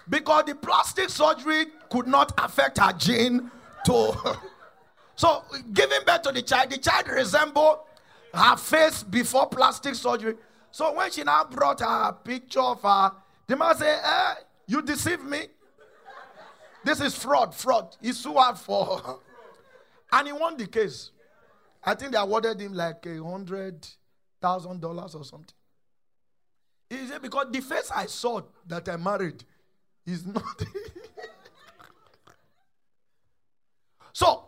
[0.09, 3.51] Because the plastic surgery could not affect her gene
[3.85, 4.37] to.
[5.17, 5.43] so
[5.73, 7.85] giving birth to the child, the child resemble
[8.33, 10.35] her face before plastic surgery.
[10.71, 13.13] So when she now brought her picture of her,
[13.47, 14.35] the man said, eh,
[14.67, 15.47] you deceived me.
[16.85, 17.97] This is fraud, fraud.
[18.01, 19.21] He sued her for
[20.13, 21.11] And he won the case.
[21.83, 23.87] I think they awarded him like a hundred
[24.41, 25.55] thousand dollars or something.
[26.89, 29.45] He said, because the face I saw that I married
[30.07, 30.45] is not.
[34.13, 34.45] so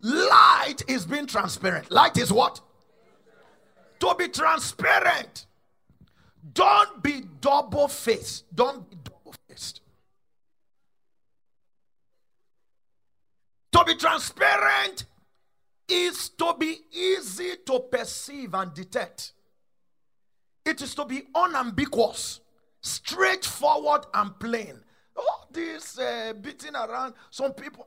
[0.00, 1.90] light is being transparent.
[1.90, 2.60] Light is what?
[4.00, 5.46] To be transparent.
[6.52, 8.44] Don't be double faced.
[8.54, 9.80] Don't be double faced.
[13.72, 15.06] To be transparent
[15.88, 19.32] is to be easy to perceive and detect.
[20.64, 22.40] It is to be unambiguous,
[22.84, 24.80] straightforward, and plain.
[25.16, 27.86] All this uh, beating around some people.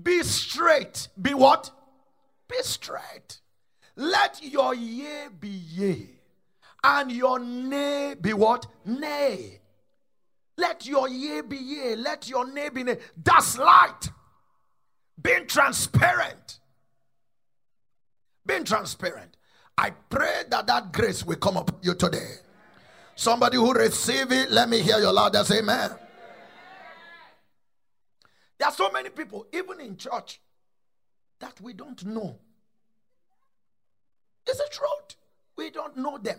[0.00, 1.08] Be straight.
[1.20, 1.70] Be what?
[2.48, 3.40] Be straight.
[3.96, 6.08] Let your yea be yea,
[6.82, 8.66] and your nay be what?
[8.84, 9.60] Nay.
[10.56, 12.98] Let your yea be yea, let your nay be nay.
[13.22, 14.10] That's light
[15.20, 16.60] being transparent.
[18.46, 19.36] Being transparent.
[19.76, 22.36] I pray that that grace will come up you today.
[23.16, 25.90] Somebody who receive it, let me hear your loudest amen.
[28.58, 30.40] There are so many people, even in church,
[31.40, 32.38] that we don't know.
[34.46, 35.16] It's a truth.
[35.56, 36.38] We don't know them.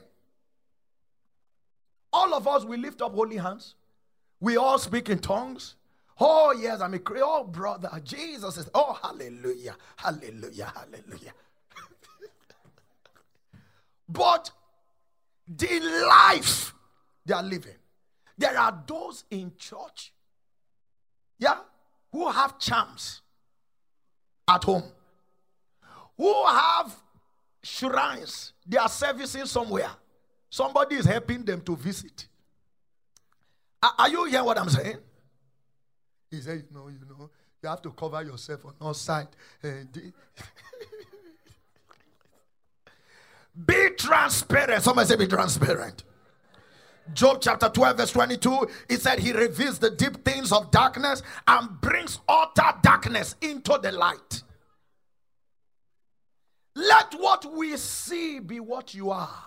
[2.12, 3.76] All of us, we lift up holy hands.
[4.40, 5.76] We all speak in tongues.
[6.20, 7.90] Oh, yes, I'm a Creole oh, brother.
[8.04, 11.34] Jesus is, oh, hallelujah, hallelujah, hallelujah.
[14.10, 14.52] but
[15.48, 16.74] the life
[17.26, 17.76] they are living,
[18.38, 20.12] there are those in church,
[21.40, 21.58] yeah,
[22.12, 23.22] who have charms
[24.48, 24.84] at home,
[26.18, 26.96] who have
[27.64, 29.92] shrines they are servicing somewhere.
[30.50, 32.28] Somebody is helping them to visit.
[33.98, 34.98] Are you hearing what I'm saying?
[36.32, 37.30] He said, No, you know,
[37.62, 39.30] you have to cover yourself on all sides.
[39.64, 39.84] Eh,
[43.66, 44.84] be transparent.
[44.84, 46.04] Somebody say, Be transparent.
[47.14, 51.80] Job chapter 12, verse 22, he said, He reveals the deep things of darkness and
[51.80, 54.42] brings utter darkness into the light.
[56.76, 59.44] Let what we see be what you are.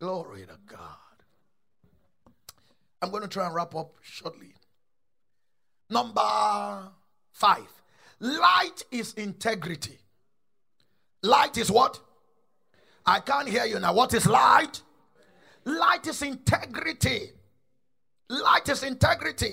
[0.00, 0.80] Glory to God.
[3.02, 4.54] I'm going to try and wrap up shortly.
[5.90, 6.90] Number
[7.32, 7.66] five
[8.20, 9.98] light is integrity.
[11.22, 12.00] Light is what?
[13.04, 13.94] I can't hear you now.
[13.94, 14.82] What is light?
[15.64, 17.30] Light is integrity.
[18.28, 19.52] Light is integrity.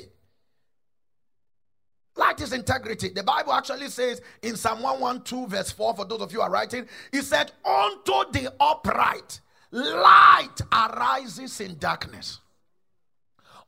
[2.18, 3.10] Light is integrity.
[3.10, 6.88] The Bible actually says in Psalm 112, verse 4, for those of you are writing,
[7.12, 9.42] it said, Unto the upright,
[9.72, 12.40] light arises in darkness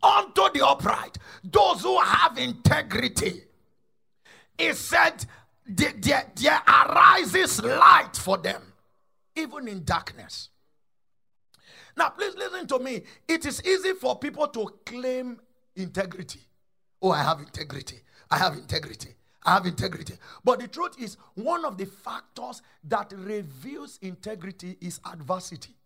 [0.02, 3.44] unto the upright, those who have integrity.
[4.58, 5.26] He said,
[5.68, 8.62] there, there arises light for them,
[9.36, 10.50] even in darkness.
[11.96, 13.02] Now, please listen to me.
[13.28, 15.40] It is easy for people to claim
[15.76, 16.42] integrity.
[17.02, 18.02] Oh, I have integrity.
[18.30, 19.16] I have integrity.
[19.44, 20.14] I have integrity.
[20.44, 25.78] But the truth is, one of the factors that reveals integrity is adversity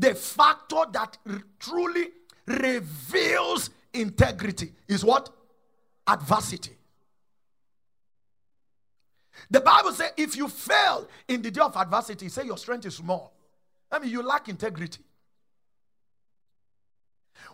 [0.00, 2.08] the factor that r- truly
[2.46, 5.28] reveals integrity is what?
[6.06, 6.76] Adversity.
[9.50, 12.96] The Bible says if you fail in the day of adversity, say your strength is
[12.96, 13.32] small.
[13.90, 15.02] I mean, you lack integrity.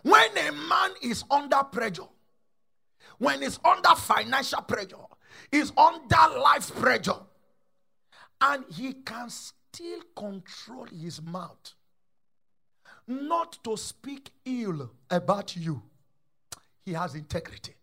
[0.03, 2.07] When a man is under pressure,
[3.17, 4.97] when he's under financial pressure,
[5.51, 7.19] is under life pressure,
[8.41, 11.73] and he can still control his mouth
[13.07, 15.81] not to speak ill about you.
[16.85, 17.73] He has integrity.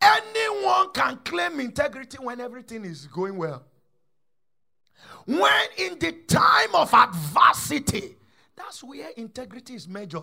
[0.00, 3.64] Anyone can claim integrity when everything is going well.
[5.26, 8.16] When in the time of adversity,
[8.56, 10.22] that's where integrity is measured.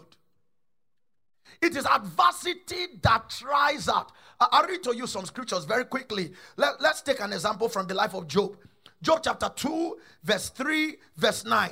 [1.62, 4.12] It is adversity that tries out.
[4.40, 6.34] I'll read to you some scriptures very quickly.
[6.58, 8.58] Let, let's take an example from the life of Job.
[9.02, 11.72] Job chapter 2, verse 3, verse 9.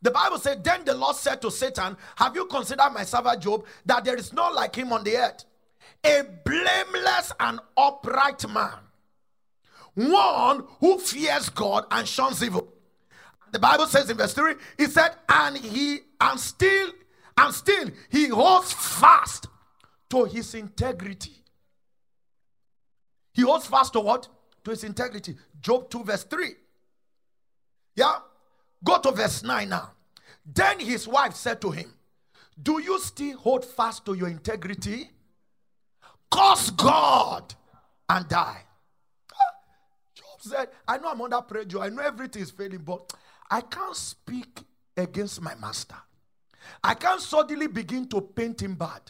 [0.00, 3.64] The Bible said, Then the Lord said to Satan, Have you considered my servant Job,
[3.84, 5.44] that there is none like him on the earth?
[6.08, 8.78] A blameless and upright man,
[9.94, 12.68] one who fears God and shuns evil.
[13.52, 16.90] The Bible says in verse 3, it said, and he and still,
[17.36, 19.48] and still he holds fast
[20.10, 21.32] to his integrity.
[23.32, 24.28] He holds fast to what?
[24.64, 25.36] To his integrity.
[25.60, 26.54] Job 2, verse 3.
[27.94, 28.16] Yeah?
[28.82, 29.92] Go to verse 9 now.
[30.44, 31.92] Then his wife said to him,
[32.60, 35.10] Do you still hold fast to your integrity?
[36.30, 37.54] Curse God
[38.08, 38.62] and die.
[39.32, 39.54] Ah,
[40.14, 41.80] Job said, I know I'm under pressure.
[41.80, 43.12] I know everything is failing, but
[43.50, 44.60] I can't speak
[44.96, 45.96] against my master.
[46.82, 49.00] I can't suddenly begin to paint him bad.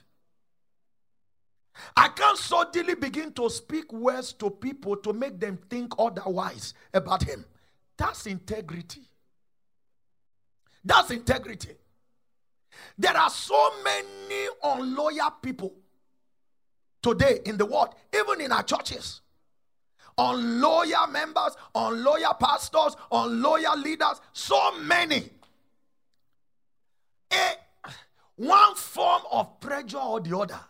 [1.96, 7.22] I can't suddenly begin to speak words to people to make them think otherwise about
[7.22, 7.44] him.
[7.96, 9.02] That's integrity.
[10.84, 11.76] That's integrity.
[12.96, 15.74] There are so many unloyal people
[17.02, 19.20] today in the world, even in our churches.
[20.16, 25.30] Unloyal members, unloyal pastors, unloyal leaders, so many.
[27.32, 27.90] A,
[28.36, 30.60] one form of pressure or the other.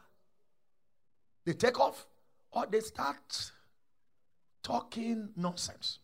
[1.44, 2.06] They take off
[2.50, 3.52] or they start
[4.62, 5.98] talking nonsense.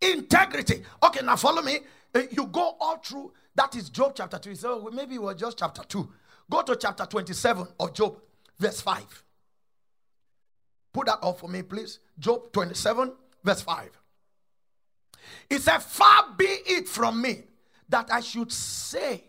[0.00, 0.82] Integrity.
[1.02, 1.78] Okay, now follow me.
[2.14, 3.32] Uh, you go all through.
[3.54, 4.54] That is Job chapter 3.
[4.54, 6.08] So maybe it was just chapter 2.
[6.50, 8.16] Go to chapter 27 of Job,
[8.58, 9.24] verse 5.
[10.92, 11.98] Put that up for me, please.
[12.18, 13.12] Job 27,
[13.44, 13.90] verse 5.
[15.50, 17.44] It said, Far be it from me
[17.88, 19.24] that I should say,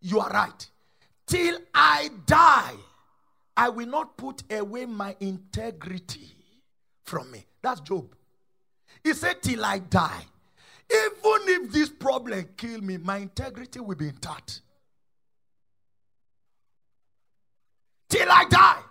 [0.00, 0.70] You are right.
[1.26, 2.74] Till I die,
[3.56, 6.30] I will not put away my integrity
[7.02, 7.46] from me.
[7.62, 8.14] That's Job.
[9.02, 10.24] He said, Till I die.
[10.92, 11.18] Even
[11.48, 14.60] if this problem kill me, my integrity will be intact.
[18.08, 18.82] Till I die.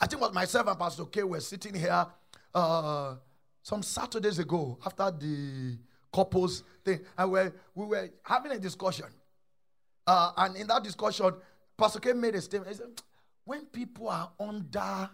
[0.00, 2.06] I think what myself and Pastor K were sitting here
[2.54, 3.16] uh,
[3.62, 5.78] some Saturdays ago after the
[6.12, 7.40] couples thing, and we
[7.74, 9.06] we were having a discussion.
[10.06, 11.34] Uh, and in that discussion,
[11.76, 12.72] Pastor K made a statement.
[12.72, 13.02] He said,
[13.44, 15.10] when people are under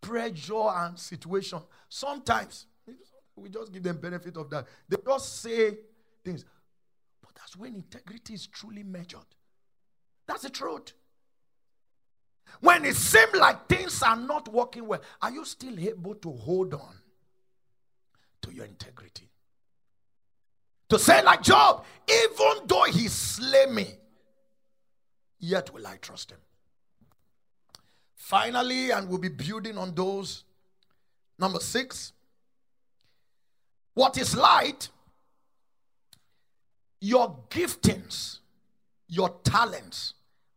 [0.00, 2.66] pressure and situation, sometimes
[3.36, 4.66] we just give them benefit of that.
[4.88, 5.78] They just say
[6.24, 6.44] things.
[7.22, 9.20] But that's when integrity is truly measured.
[10.26, 10.92] That's the truth.
[12.60, 16.74] When it seems like things are not working well, are you still able to hold
[16.74, 16.96] on
[18.42, 19.28] to your integrity?
[20.90, 23.86] To say, like Job, even though he slay me,
[25.38, 26.38] yet will I trust him.
[28.14, 30.44] Finally, and we'll be building on those.
[31.38, 32.12] Number six,
[33.94, 34.88] what is light?
[37.00, 38.38] Your giftings,
[39.08, 40.14] your talents,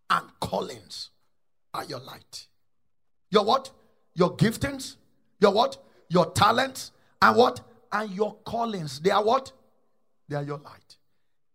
[0.09, 1.09] and callings
[1.73, 2.47] are your light.
[3.31, 3.71] Your what?
[4.13, 4.95] Your giftings,
[5.39, 5.77] your what?
[6.09, 7.61] Your talents, and what?
[7.91, 8.99] And your callings.
[8.99, 9.51] They are what?
[10.29, 10.97] They are your light.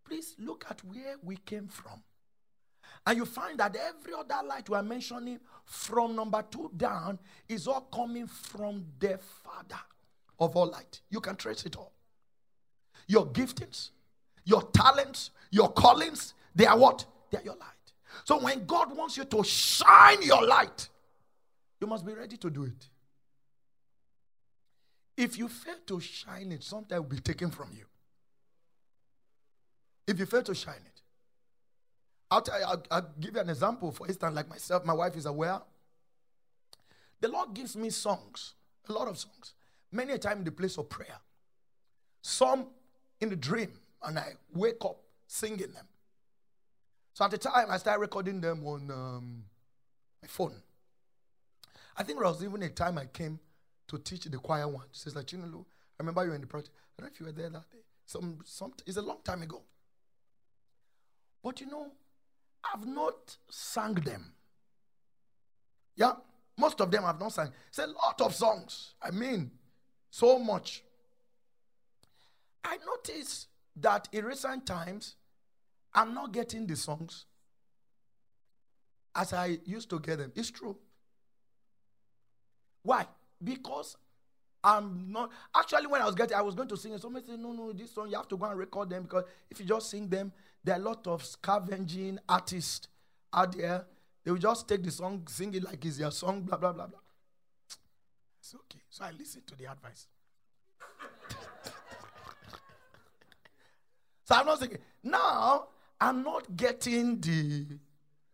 [0.04, 2.02] Please look at where we came from.
[3.06, 7.18] And you find that every other light we are mentioning from number two down
[7.48, 9.80] is all coming from the Father
[10.41, 11.01] of all light.
[11.11, 11.93] You can trace it all.
[13.07, 13.91] Your giftings,
[14.45, 17.05] your talents, your callings, they are what?
[17.30, 17.68] They are your light.
[18.24, 20.88] So when God wants you to shine your light,
[21.80, 22.88] you must be ready to do it.
[25.16, 27.84] If you fail to shine it, something will be taken from you.
[30.07, 31.03] If you fail to shine it,
[32.30, 33.93] I'll, you, I'll, I'll give you an example.
[33.93, 35.61] For instance, like myself, my wife is aware.
[37.20, 38.55] The Lord gives me songs,
[38.88, 39.53] a lot of songs,
[39.93, 41.18] many a time in the place of prayer.
[42.22, 42.66] Some
[43.20, 43.72] in the dream,
[44.03, 45.86] and I wake up singing them.
[47.14, 49.45] So at the time, I started recording them on um,
[50.22, 50.55] my phone.
[51.97, 53.38] I think there was even a time I came
[53.88, 54.86] to teach the choir one.
[54.93, 55.64] She says, like, Chinelu, I
[55.99, 56.70] remember you were in the project.
[56.99, 57.78] I don't know if you were there that day.
[58.07, 59.62] Some, some, it's a long time ago.
[61.43, 61.88] But you know,
[62.72, 64.32] I've not sung them.
[65.97, 66.12] Yeah,
[66.59, 67.51] most of them I've not sung.
[67.68, 68.95] It's a lot of songs.
[69.03, 69.51] I mean,
[70.11, 70.82] so much.
[72.64, 75.16] I noticed that in recent times,
[75.94, 77.24] I'm not getting the songs
[79.14, 80.32] as I used to get them.
[80.34, 80.76] It's true.
[82.82, 83.06] Why?
[83.42, 83.96] Because
[84.62, 87.00] I'm not actually when I was getting I was going to sing it.
[87.00, 89.58] Somebody said, No, no, this song you have to go and record them because if
[89.58, 90.32] you just sing them,
[90.62, 92.88] there are a lot of scavenging artists
[93.32, 93.86] out there.
[94.24, 96.86] They will just take the song, sing it like it's their song, blah blah blah
[96.86, 96.98] blah.
[98.41, 98.80] It's okay.
[98.88, 100.07] So I listened to the advice.
[104.24, 105.68] so I'm not thinking, now
[106.01, 107.66] I'm not getting the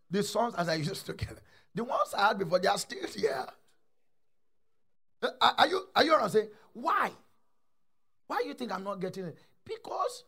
[0.08, 1.38] the songs as I used to get.
[1.74, 3.44] The ones I had before, they are still here.
[5.20, 5.28] Uh,
[5.58, 6.48] are you are you what I'm saying?
[6.72, 7.10] Why?
[8.28, 9.36] Why you think I'm not getting it?
[9.64, 10.24] Because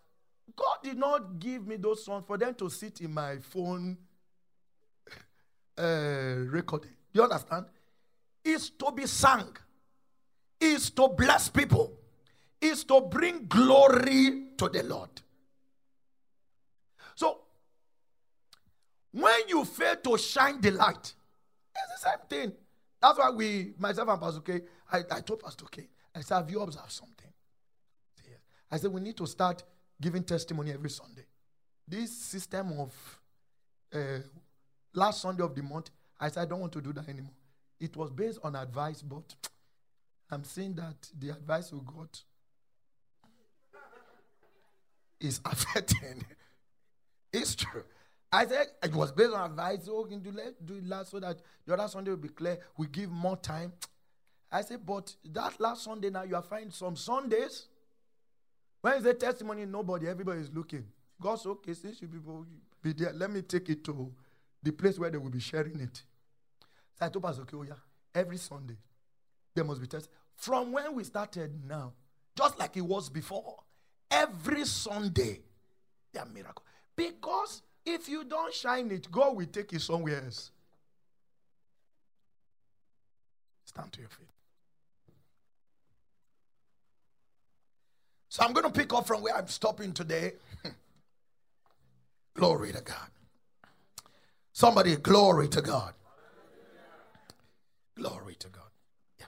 [0.56, 3.96] God did not give me those songs for them to sit in my phone
[5.78, 6.90] uh, recording.
[7.12, 7.66] You understand?
[8.44, 9.56] It's to be sung.
[10.60, 11.92] Is to bless people.
[12.60, 15.10] Is to bring glory to the Lord.
[17.14, 17.38] So
[19.12, 21.14] when you fail to shine the light,
[21.74, 22.52] it's the same thing.
[23.00, 24.60] That's why we, myself and Pastor K,
[24.92, 27.14] I, I told Pastor K, I said, Have you observed something?
[28.70, 29.62] I said, We need to start
[30.00, 31.24] giving testimony every Sunday.
[31.86, 33.20] This system of
[33.94, 34.18] uh,
[34.94, 35.90] last Sunday of the month,
[36.20, 37.32] I said, I don't want to do that anymore.
[37.80, 39.34] It was based on advice, but
[40.30, 42.22] I'm saying that the advice we got
[45.20, 46.24] is affecting.
[47.32, 47.84] it's true.
[48.30, 49.84] I said it was based on advice.
[49.84, 52.28] So we can do, let do it last so that the other Sunday will be
[52.28, 52.58] clear.
[52.76, 53.72] We give more time.
[54.52, 57.68] I said, but that last Sunday now you are finding some Sundays
[58.80, 59.66] when is the testimony?
[59.66, 60.84] Nobody, everybody is looking.
[61.20, 62.46] God's okay, since you people
[62.82, 64.12] be there, let me take it to
[64.62, 66.02] the place where they will be sharing it.
[66.98, 67.76] So I told Pastor okay, oh
[68.14, 68.76] every Sunday
[69.58, 70.08] there must be test.
[70.36, 71.92] From when we started now,
[72.36, 73.56] just like it was before,
[74.08, 75.40] every Sunday
[76.12, 76.64] there are miracles.
[76.94, 80.52] Because if you don't shine it, God will take it somewhere else.
[83.64, 84.28] Stand to your feet.
[88.28, 90.34] So I'm going to pick up from where I'm stopping today.
[92.34, 93.08] glory to God.
[94.52, 95.94] Somebody, glory to God.
[97.96, 98.62] Glory to God.
[99.18, 99.26] Yeah,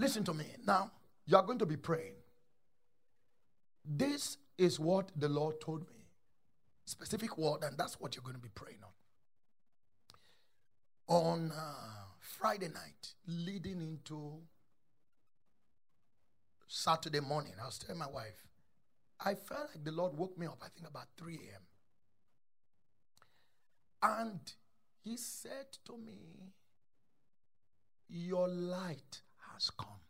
[0.00, 0.46] Listen to me.
[0.66, 0.90] Now,
[1.26, 2.14] you are going to be praying.
[3.84, 6.06] This is what the Lord told me.
[6.86, 8.78] Specific word, and that's what you're going to be praying
[11.08, 11.16] on.
[11.16, 14.38] On uh, Friday night, leading into
[16.66, 18.46] Saturday morning, I was telling my wife,
[19.22, 21.62] I felt like the Lord woke me up, I think about 3 a.m.
[24.02, 24.40] And
[25.04, 26.54] He said to me,
[28.08, 29.20] Your light
[29.68, 30.00] come.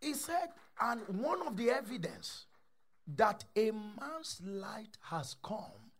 [0.00, 0.48] He said,
[0.80, 2.46] and one of the evidence
[3.16, 5.92] that a man's light has come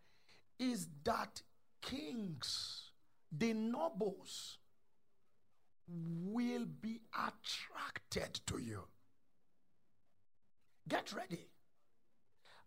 [0.59, 1.43] is that
[1.81, 2.91] kings,
[3.31, 4.59] the nobles,
[5.87, 8.85] will be attracted to you.
[10.89, 11.47] Get ready.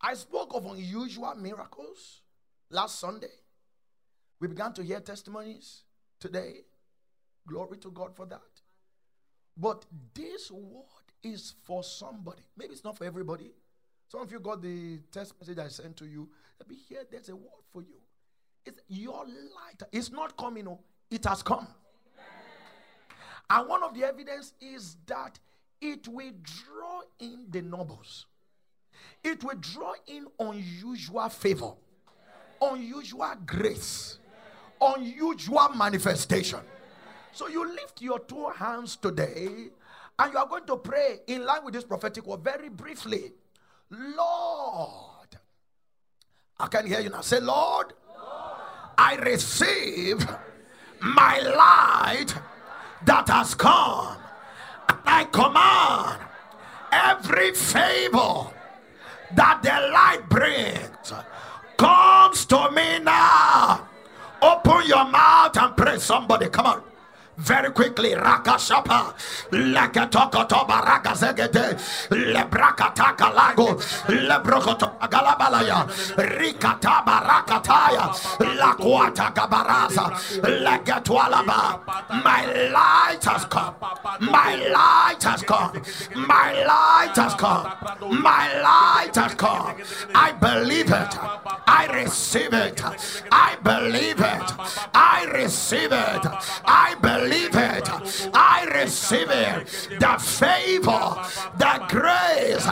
[0.02, 2.22] I spoke of unusual miracles
[2.70, 3.34] last Sunday.
[4.40, 5.84] We began to hear testimonies
[6.20, 6.66] today.
[7.48, 8.42] Glory to God for that.
[9.56, 10.84] But this word
[11.24, 12.44] is for somebody.
[12.58, 13.52] Maybe it's not for everybody.
[14.10, 16.30] Some of you got the text message I sent to you.
[16.60, 17.96] Let me hear there's a word for you.
[18.66, 19.82] It's your light.
[19.92, 21.68] It's not coming, oh, it has come.
[23.50, 25.40] And one of the evidence is that
[25.80, 28.26] it will draw in the nobles.
[29.24, 31.72] It will draw in unusual favor,
[32.62, 34.20] unusual grace,
[34.82, 36.60] unusual manifestation.
[37.32, 39.70] So you lift your two hands today
[40.20, 43.32] and you are going to pray in line with this prophetic word very briefly.
[43.90, 45.38] Lord,
[46.60, 47.22] I can hear you now.
[47.22, 48.58] Say, Lord, Lord.
[48.98, 50.26] I receive
[51.02, 52.34] my light
[53.06, 54.18] that has come.
[55.06, 56.22] I command
[56.92, 58.52] every favor
[59.36, 61.14] that the light brings
[61.78, 63.87] comes to me now.
[64.48, 66.00] Open your mouth and pray.
[66.00, 66.87] Somebody, come on
[67.38, 69.14] very quickly rakashapa
[69.52, 71.78] leketokoto barakazegede
[72.10, 73.76] lebrakataka lago
[74.08, 75.86] lebrokoto galabalaya
[76.18, 78.10] rikata barakataya
[78.58, 80.12] lakwata gabaraza.
[80.42, 81.80] Legetwalaba
[82.24, 83.76] my light has come.
[84.20, 85.82] My light has come.
[86.16, 88.22] My light has come.
[88.22, 89.76] My light has come.
[90.16, 91.18] I believe it.
[91.68, 92.82] I receive it.
[93.32, 94.52] I believe it.
[94.94, 96.26] I receive it.
[96.66, 98.30] I believe believe it.
[98.34, 99.68] I receive it.
[100.00, 101.26] The favor,
[101.58, 102.66] the grace,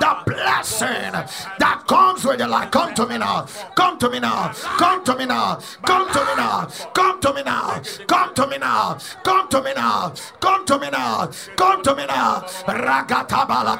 [0.00, 1.12] The blessing
[1.58, 2.70] that comes with the light.
[2.70, 3.46] Come to me now.
[3.74, 4.52] Come to me now.
[4.78, 5.58] Come to me now.
[5.82, 6.68] Come to me now.
[6.94, 7.82] Come to me now.
[8.06, 8.98] Come to me now.
[9.22, 10.12] Come to me now.
[10.40, 11.30] Come to me now.
[11.56, 12.40] Come to me now.
[12.66, 13.76] Ragatabala.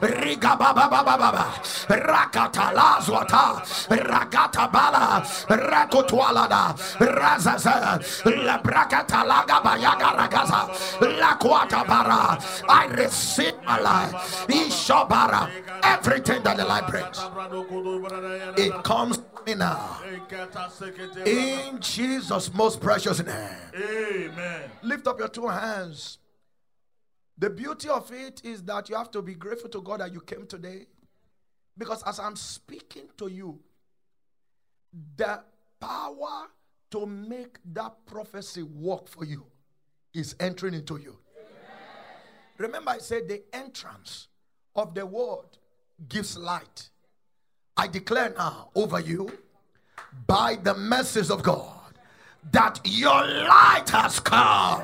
[0.00, 1.44] Riga baba baba baba.
[1.88, 3.62] Rakata lazwata.
[3.88, 5.22] Ragata bala.
[5.48, 6.74] Rakotwalada.
[6.98, 8.00] Razaza.
[8.44, 10.10] La brakata laga bayaga.
[11.20, 12.38] La kwata bara.
[12.68, 14.46] I receive my life.
[14.48, 15.59] Ishabara.
[15.82, 17.18] Everything that the light brings.
[18.58, 20.00] It comes to me now.
[21.26, 23.56] In Jesus' most precious name.
[23.74, 24.70] Amen.
[24.82, 26.18] Lift up your two hands.
[27.38, 30.20] The beauty of it is that you have to be grateful to God that you
[30.20, 30.86] came today.
[31.76, 33.60] Because as I'm speaking to you,
[35.16, 35.42] the
[35.80, 36.48] power
[36.90, 39.46] to make that prophecy work for you
[40.12, 41.16] is entering into you.
[42.58, 44.28] Remember, I said the entrance
[44.80, 45.46] of the word
[46.08, 46.88] gives light.
[47.76, 49.30] I declare now over you
[50.26, 51.94] by the mercies of God
[52.50, 54.82] that your light has come.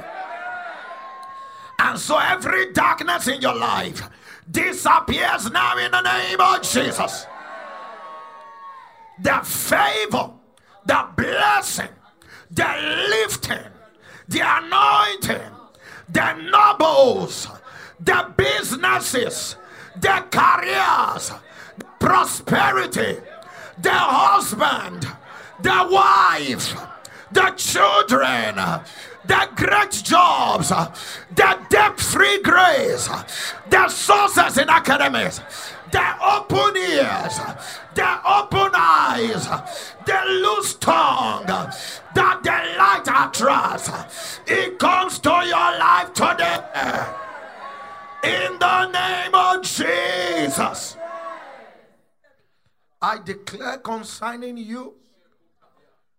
[1.79, 4.09] And so every darkness in your life
[4.51, 7.27] disappears now in the name of Jesus.
[9.21, 10.31] The favor,
[10.85, 11.89] the blessing,
[12.51, 13.73] the lifting,
[14.29, 15.51] the anointing,
[16.09, 17.49] the nobles,
[17.99, 19.57] the businesses,
[20.01, 21.33] the careers,
[21.99, 23.19] prosperity,
[23.79, 25.07] the husband,
[25.61, 26.77] the wife,
[27.33, 28.57] the children,
[29.27, 33.09] the great jobs, the debt free grace,
[33.69, 35.41] the sources in academies,
[35.91, 37.39] the open ears,
[37.95, 39.49] the open eyes,
[40.05, 44.41] the loose tongue, that the light attracts.
[44.47, 47.26] It comes to your life today.
[48.27, 50.97] In the name of Jesus.
[53.01, 54.95] I declare concerning you,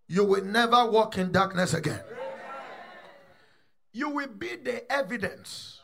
[0.08, 2.00] you will never walk in darkness again.
[3.92, 5.82] You will be the evidence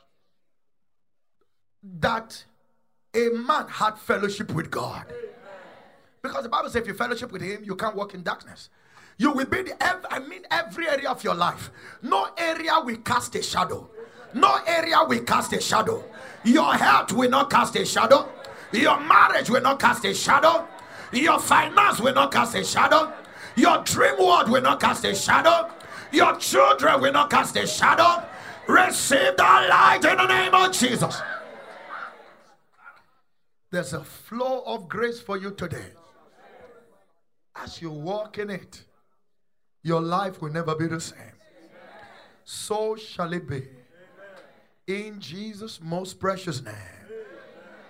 [2.00, 2.46] that
[3.14, 5.06] a man had fellowship with God.
[6.22, 8.70] Because the Bible says if you fellowship with him, you can't walk in darkness.
[9.18, 9.76] You will be the,
[10.10, 11.70] I mean, every area of your life.
[12.02, 13.90] No area will cast a shadow.
[14.34, 16.04] No area will cast a shadow.
[16.44, 18.30] Your health will not cast a shadow.
[18.72, 20.68] Your marriage will not cast a shadow.
[21.12, 23.14] Your finance will not cast a shadow.
[23.56, 25.70] Your dream world will not cast a shadow.
[26.12, 28.24] Your children will not cast a shadow.
[28.68, 31.22] Receive the light in the name of Jesus.
[33.70, 35.86] There's a flow of grace for you today.
[37.56, 38.84] As you walk in it,
[39.84, 41.34] your life will never be the same.
[42.44, 43.64] So shall it be.
[44.88, 46.74] In Jesus' most precious name.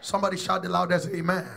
[0.01, 1.47] Somebody shout the loudest, Amen.